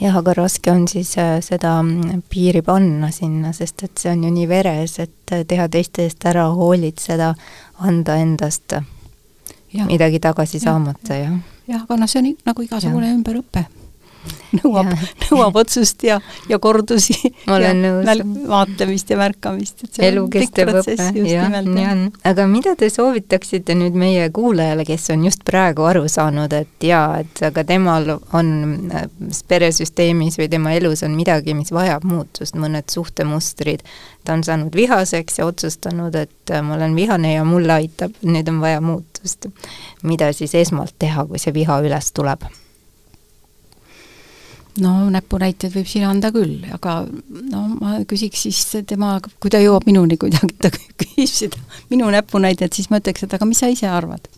[0.00, 4.24] jah, aga raske on siis äh, seda mm, piiri panna sinna, sest et see on
[4.24, 7.34] ju nii veres, et äh, teha teiste eest ära, hoolitseda,
[7.78, 9.86] anda endast ja.
[9.86, 10.64] midagi tagasi ja.
[10.68, 11.38] saamata, jah.
[11.68, 13.66] jah, aga noh, see on nagu igasugune ümberõpe
[14.58, 14.90] nõuab,
[15.28, 16.18] nõuab otsust ja,
[16.48, 17.16] ja kordusi.
[17.48, 18.22] ma olen nõus.
[18.48, 20.96] vaatlemist ja märkamist, et see elukestev õpe,
[21.28, 22.04] jah, nii on.
[22.30, 27.20] aga mida te soovitaksite nüüd meie kuulajale, kes on just praegu aru saanud, et jaa,
[27.24, 28.50] et aga temal on
[28.94, 29.06] äh,
[29.48, 33.84] peresüsteemis või tema elus on midagi, mis vajab muutust, mõned suhtemustrid,
[34.24, 38.48] ta on saanud vihaseks ja otsustanud, et äh, ma olen vihane ja mulle aitab, nüüd
[38.52, 39.48] on vaja muutust.
[40.02, 42.44] mida siis esmalt teha, kui see viha üles tuleb?
[44.82, 47.02] No näpunäiteid võib siin anda küll, aga
[47.52, 52.72] no ma küsiks siis tema, kui ta jõuab minuni kuidagi, ta küsib seda minu näpunäidet,
[52.74, 54.30] siis ma ütleks, et aga mis sa ise arvad?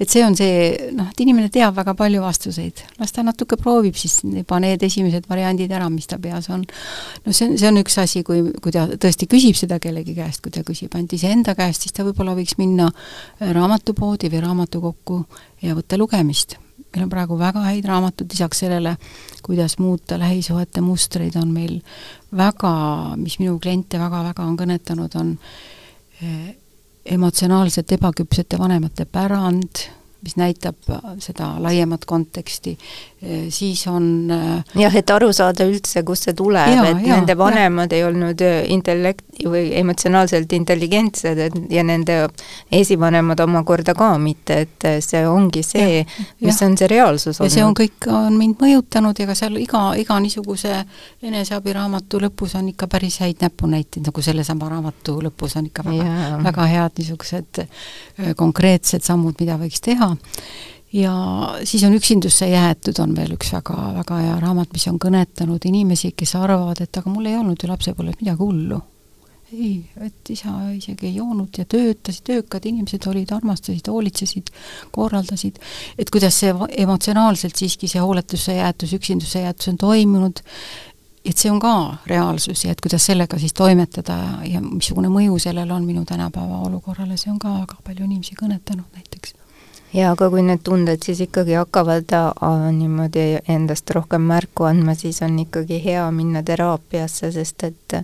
[0.00, 0.60] et see on see,
[0.96, 5.26] noh, et inimene teab väga palju vastuseid, las ta natuke proovib siis juba need esimesed
[5.28, 6.64] variandid ära, mis ta peas on.
[7.26, 10.40] no see on, see on üks asi, kui, kui ta tõesti küsib seda kellegi käest,
[10.40, 12.88] kui ta küsib ainult iseenda käest, siis ta võib-olla võiks minna
[13.44, 15.20] raamatupoodi või raamatukokku
[15.68, 16.56] ja võtta lugemist
[16.94, 18.96] meil on praegu väga häid raamatuid, lisaks sellele,
[19.46, 21.78] kuidas muuta lähisuhete mustreid, on meil
[22.36, 22.72] väga,
[23.16, 25.36] mis minu kliente väga-väga on kõnetanud, on
[26.22, 26.50] eh,
[27.14, 29.86] emotsionaalselt ebaküpsete vanemate pärand,
[30.22, 30.76] mis näitab
[31.22, 32.74] seda laiemat konteksti,
[33.48, 34.28] siis on
[34.76, 37.98] jah, et aru saada üldse, kust see tuleb, et ja, nende vanemad ja.
[37.98, 42.16] ei olnud intellekt- või emotsionaalselt intelligentsed, et ja nende
[42.72, 46.04] esivanemad omakorda ka mitte, et see ongi see,
[46.44, 46.68] mis ja.
[46.68, 47.50] on see reaalsus olnud.
[47.50, 50.82] ja see on kõik, on mind mõjutanud ja ka seal iga, iga niisuguse
[51.24, 56.68] eneseabiraamatu lõpus on ikka päris häid näpunäiteid, nagu sellesama raamatu lõpus on ikka väga, väga
[56.74, 57.64] head niisugused
[58.36, 60.09] konkreetsed sammud, mida võiks teha
[60.92, 61.14] ja
[61.64, 66.12] siis on Üksindusse jäetud, on veel üks väga, väga hea raamat, mis on kõnetanud inimesi,
[66.16, 68.80] kes arvavad, et aga mul ei olnud ju lapsepõlves midagi hullu.
[69.50, 74.52] ei, et isa isegi ei joonud ja töötasid, töökad inimesed olid, armastasid, hoolitsesid,
[74.94, 75.58] korraldasid,
[75.98, 76.52] et kuidas see
[76.84, 80.44] emotsionaalselt siiski see hooletusse jäetus, üksindusse jäetus on toimunud,
[81.24, 81.74] et see on ka
[82.06, 86.62] reaalsus ja et kuidas sellega siis toimetada ja, ja missugune mõju sellel on minu tänapäeva
[86.70, 89.39] olukorrale, see on ka väga palju inimesi kõnetanud näiteks
[89.92, 95.22] ja aga kui need tunded siis ikkagi hakkavad äh, niimoodi endast rohkem märku andma, siis
[95.26, 97.96] on ikkagi hea minna teraapiasse, sest et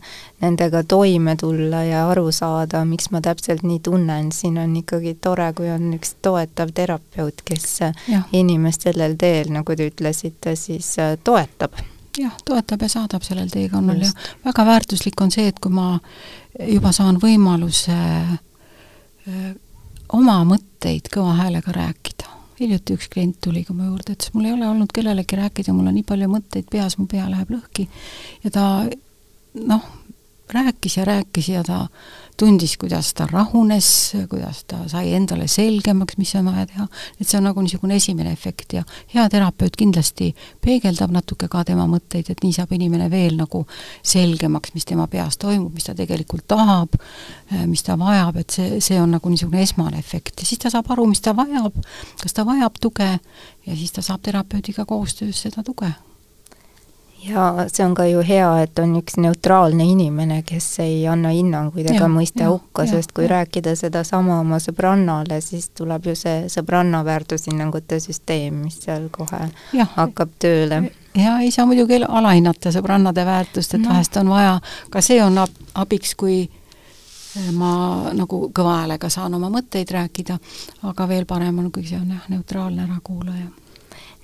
[0.43, 5.53] nendega toime tulla ja aru saada, miks ma täpselt nii tunnen, siin on ikkagi tore,
[5.57, 8.23] kui on üks toetav terapeut, kes ja.
[8.33, 11.79] inimest sellel teel, nagu te ütlesite, siis äh, toetab.
[12.17, 14.09] Jah, toetab ja saadab sellel teekonnal ja
[14.47, 15.99] väga väärtuslik on see, et kui ma
[16.65, 19.55] juba saan võimaluse äh,
[20.17, 22.33] oma mõtteid kõva häälega rääkida.
[22.57, 25.91] hiljuti üks klient tuli ka mu juurde, ütles, mul ei ole olnud kellelegi rääkida, mul
[25.91, 27.89] on nii palju mõtteid peas, mu pea läheb lõhki.
[28.45, 28.65] ja ta
[29.55, 29.85] noh,
[30.53, 31.87] rääkis ja rääkis ja ta
[32.37, 33.89] tundis, kuidas ta rahunes,
[34.31, 36.87] kuidas ta sai endale selgemaks, mis on vaja teha,
[37.21, 38.85] et see on nagu niisugune esimene efekt ja
[39.15, 40.33] hea terapeut kindlasti
[40.65, 43.65] peegeldab natuke ka tema mõtteid, et nii saab inimene veel nagu
[44.07, 46.97] selgemaks, mis tema peas toimub, mis ta tegelikult tahab,
[47.67, 50.35] mis ta vajab, et see, see on nagu niisugune esmane efekt.
[50.41, 51.79] Ja siis ta saab aru, mis ta vajab,
[52.23, 53.13] kas ta vajab tuge
[53.67, 55.93] ja siis ta saab terapeudiga koostöös seda tuge
[57.25, 61.89] ja see on ka ju hea, et on üks neutraalne inimene, kes ei anna hinnanguid
[61.91, 63.33] ega mõista hukka, sest kui ja.
[63.37, 69.89] rääkida sedasama oma sõbrannale, siis tuleb ju see sõbranna väärtushinnangute süsteem, mis seal kohe ja.
[69.97, 70.83] hakkab tööle.
[71.15, 73.91] ja ei saa muidugi alahinnata sõbrannade väärtust, et no.
[73.95, 74.61] vahest on vaja,
[74.91, 80.39] ka see on ab abiks, kui eh, ma nagu kõva häälega saan oma mõtteid rääkida,
[80.89, 83.66] aga veel parem on, kui see on jah, neutraalne ärakuulaja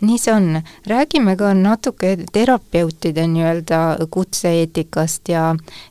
[0.03, 3.81] nii see on, räägime ka natuke terapeutide nii-öelda
[4.11, 5.45] kutse-eetikast ja,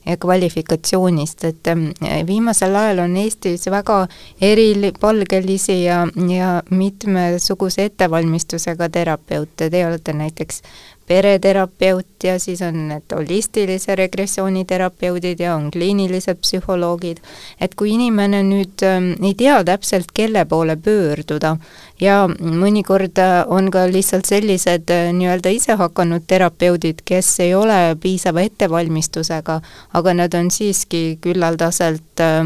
[0.06, 4.02] ja kvalifikatsioonist, et eh, viimasel ajal on Eestis väga
[4.42, 10.64] eripalgelisi ja, ja mitmesuguse ettevalmistusega terapeute, te olete näiteks
[11.12, 17.18] pereterapeut ja siis on need holistilise regressiooni terapeudid ja on kliinilised psühholoogid,
[17.60, 21.58] et kui inimene nüüd äh, ei tea täpselt, kelle poole pöörduda
[22.02, 28.44] ja mõnikord äh, on ka lihtsalt sellised äh, nii-öelda isehakanud terapeudid, kes ei ole piisava
[28.48, 29.60] ettevalmistusega,
[29.98, 32.42] aga nad on siiski küllaldaselt äh,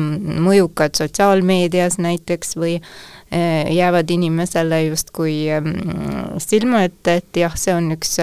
[0.49, 2.79] mõjukad sotsiaalmeedias näiteks või
[3.31, 8.13] Eh, jäävad inimesele justkui mm, silma ette, et jah, see on üks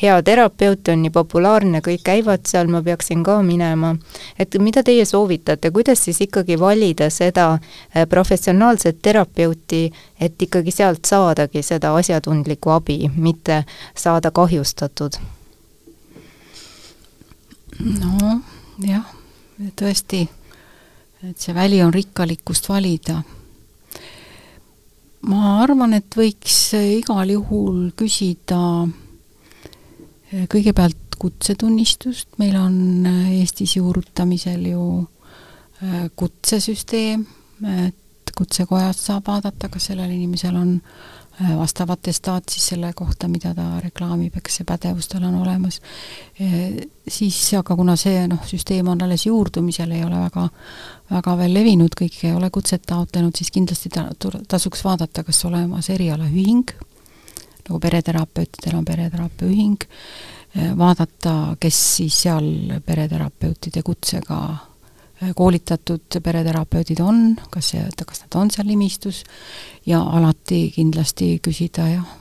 [0.00, 3.96] hea terapeut, on nii populaarne, kõik käivad seal, ma peaksin ka minema.
[4.38, 7.58] et mida teie soovitate, kuidas siis ikkagi valida seda
[8.08, 9.90] professionaalset terapeuti,
[10.20, 13.64] et ikkagi sealt saadagi seda asjatundlikku abi, mitte
[13.96, 15.18] saada kahjustatud?
[18.00, 18.40] no
[18.84, 19.08] jah,
[19.76, 20.26] tõesti,
[21.28, 23.22] et see väli on rikkalikkust valida
[25.26, 28.60] ma arvan, et võiks igal juhul küsida
[30.30, 34.86] eh, kõigepealt kutsetunnistust, meil on eh, Eestis juurutamisel ju
[35.82, 37.24] eh, kutsesüsteem,
[37.86, 38.02] et
[38.36, 40.74] kutsekojast saab vaadata, kas sellel inimesel on
[41.44, 45.82] Äh, vastav atestaat siis selle kohta, mida ta reklaamib, eks see pädevus tal on olemas,
[46.40, 46.78] äh,
[47.12, 50.46] siis aga kuna see noh, süsteem on alles juurdumisel, ei ole väga,
[51.10, 54.06] väga veel levinud, kõik ei ole kutset taotlenud, siis kindlasti ta,
[54.48, 56.72] tasuks vaadata, kas olemas erialaühing,
[57.66, 59.84] nagu pereterapeutidel on pereteraapia ühing,
[60.56, 64.40] äh, vaadata, kes siis seal pereterapeutide kutsega
[65.36, 69.22] koolitatud pereterapeudid on, kas see, kas nad on seal nimistus
[69.86, 72.14] ja alati kindlasti küsida jah,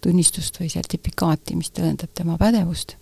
[0.00, 2.96] tunnistust või sertifikaati, mis tõendab tema pädevust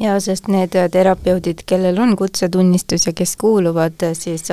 [0.00, 4.44] jaa, sest need terapeudid, kellel on kutsetunnistus ja kes kuuluvad siis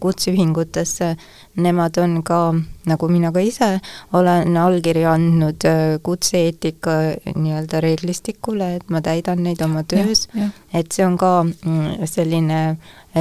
[0.00, 1.14] kutseühingutesse,
[1.56, 2.40] nemad on ka,
[2.86, 3.70] nagu mina ka ise
[4.12, 5.66] olen allkirja andnud
[6.02, 6.96] kutse-eetika
[7.34, 10.28] nii-öelda reeglistikule, et ma täidan neid oma töös,
[10.74, 12.62] et see on ka mm, selline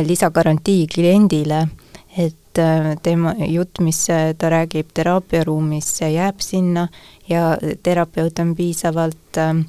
[0.06, 1.66] lisagarantii kliendile,
[2.18, 4.06] et äh, tema jutt, mis
[4.38, 6.88] ta räägib teraapiaruumis, see jääb sinna
[7.30, 9.66] ja terapeut on piisavalt äh,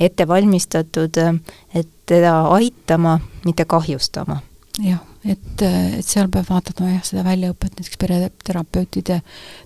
[0.00, 1.18] ette valmistatud,
[1.74, 4.40] et teda aitama, mitte kahjustama.
[4.84, 9.20] jah, et, et seal peab vaatama jah, seda väljaõpet, näiteks pereterapeutide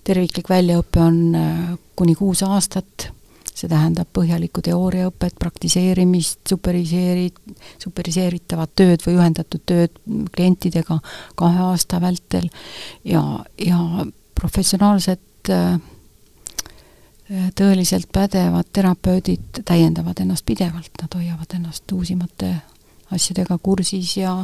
[0.06, 1.64] terviklik väljaõpe on äh,
[1.98, 3.10] kuni kuus aastat,
[3.50, 7.32] see tähendab põhjalikku teooriaõpet, praktiseerimist, superiseeri-,
[7.82, 9.98] superiseeritavat tööd või ühendatud tööd
[10.36, 11.00] klientidega
[11.36, 12.46] kahe aasta vältel
[13.04, 13.24] ja,
[13.58, 14.06] ja
[14.38, 15.74] professionaalset äh,
[17.54, 22.54] tõeliselt pädevad terapeudid täiendavad ennast pidevalt, nad hoiavad ennast uusimate
[23.14, 24.34] asjadega kursis ja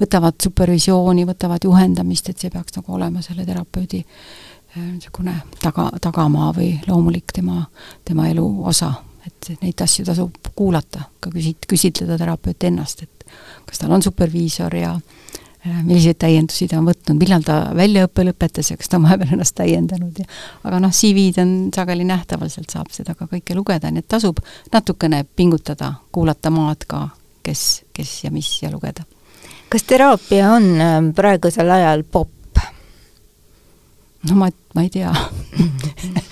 [0.00, 6.52] võtavad supervisiooni, võtavad juhendamist, et see peaks nagu olema selle terapeudi äh, niisugune taga, tagamaa
[6.56, 7.64] või loomulik tema,
[8.04, 8.92] tema elu osa.
[9.28, 13.26] et neid asju tasub kuulata, ka küsit-, küsitleda terapeuti ennast, et
[13.66, 15.17] kas tal on superviisor ja äh,
[15.84, 19.56] milliseid täiendusi ta on võtnud, millal ta väljaõppe lõpetas ja kas ta on vahepeal ennast
[19.58, 20.26] täiendanud ja
[20.64, 24.40] aga noh, CV-d on sageli nähtaval, sealt saab seda ka kõike lugeda, nii et tasub
[24.72, 27.04] natukene pingutada, kuulata maad ka
[27.46, 29.06] kes, kes ja mis ja lugeda.
[29.68, 32.34] kas teraapia on äh, praegusel ajal popp?
[34.28, 35.12] no ma, ma ei tea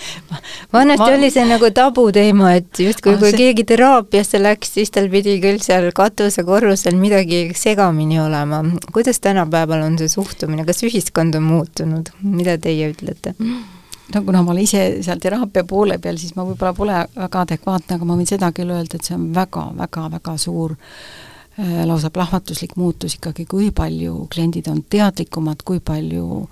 [0.72, 1.18] vanasti ma...
[1.18, 3.42] oli see nagu tabuteema, et justkui ah, kui see...
[3.44, 8.64] keegi teraapiasse läks, siis tal pidi küll seal katusekorrusel midagi segamini olema.
[8.92, 13.34] kuidas tänapäeval on see suhtumine, kas ühiskond on muutunud, mida teie ütlete?
[14.14, 17.98] no kuna ma olen ise seal teraapia poole peal, siis ma võib-olla pole väga adekvaatne,
[17.98, 23.18] aga ma võin seda küll öelda, et see on väga-väga-väga suur äh, lausa plahvatuslik muutus
[23.18, 26.46] ikkagi, kui palju kliendid on teadlikumad, kui palju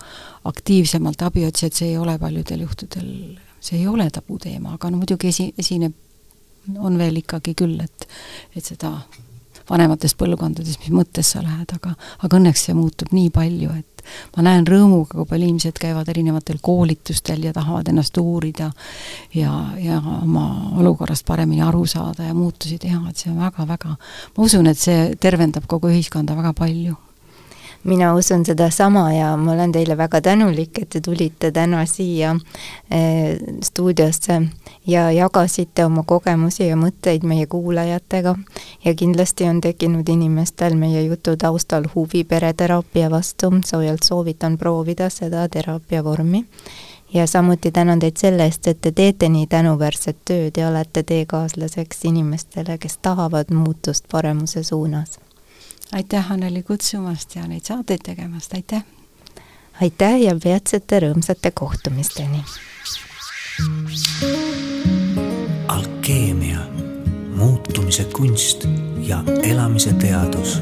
[0.51, 3.11] aktiivsemalt abi otsijad, see ei ole paljudel juhtudel,
[3.65, 5.95] see ei ole tabuteema, aga no muidugi esi, esineb,
[6.79, 8.09] on veel ikkagi küll, et
[8.57, 8.93] et seda
[9.71, 14.05] vanemates põlvkondades, mis mõttes sa lähed, aga aga õnneks see muutub nii palju, et
[14.37, 18.71] ma näen rõõmuga, kui palju inimesed käivad erinevatel koolitustel ja tahavad ennast uurida
[19.35, 20.45] ja, ja oma
[20.81, 23.97] olukorrast paremini aru saada ja muutusi teha, et see on väga-väga,
[24.37, 26.99] ma usun, et see tervendab kogu ühiskonda väga palju
[27.85, 32.37] mina usun sedasama ja ma olen teile väga tänulik, et te tulite täna siia
[32.91, 34.43] eh, stuudiosse
[34.87, 38.35] ja jagasite oma kogemusi ja mõtteid meie kuulajatega.
[38.85, 45.49] ja kindlasti on tekkinud inimestel meie jutu taustal huvi pereteraapia vastu, soojalt soovitan proovida seda
[45.49, 46.45] teraapia vormi.
[47.15, 52.05] Ja samuti tänan teid selle eest, et te teete nii tänuväärset tööd ja olete teekaaslaseks
[52.05, 55.21] inimestele, kes tahavad muutust paremuse suunas
[55.95, 58.83] aitäh, Anneli, kutsumast ja neid saateid tegemast, aitäh!
[59.83, 62.43] aitäh ja peatsete rõõmsate kohtumisteni!
[65.69, 66.65] alkeemia,
[67.37, 68.67] muutumise kunst
[69.07, 70.59] ja elamise teadus.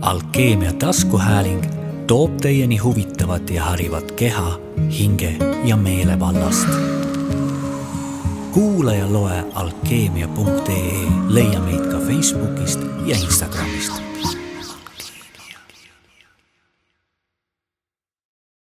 [0.00, 1.64] alkeemia taskuhääling
[2.06, 4.58] toob teieni huvitavat ja harivat keha,
[4.98, 6.95] hinge ja meele vallast
[8.56, 13.92] kuula ja loe alkeemia.ee, leia meid ka Facebookist ja Instagramist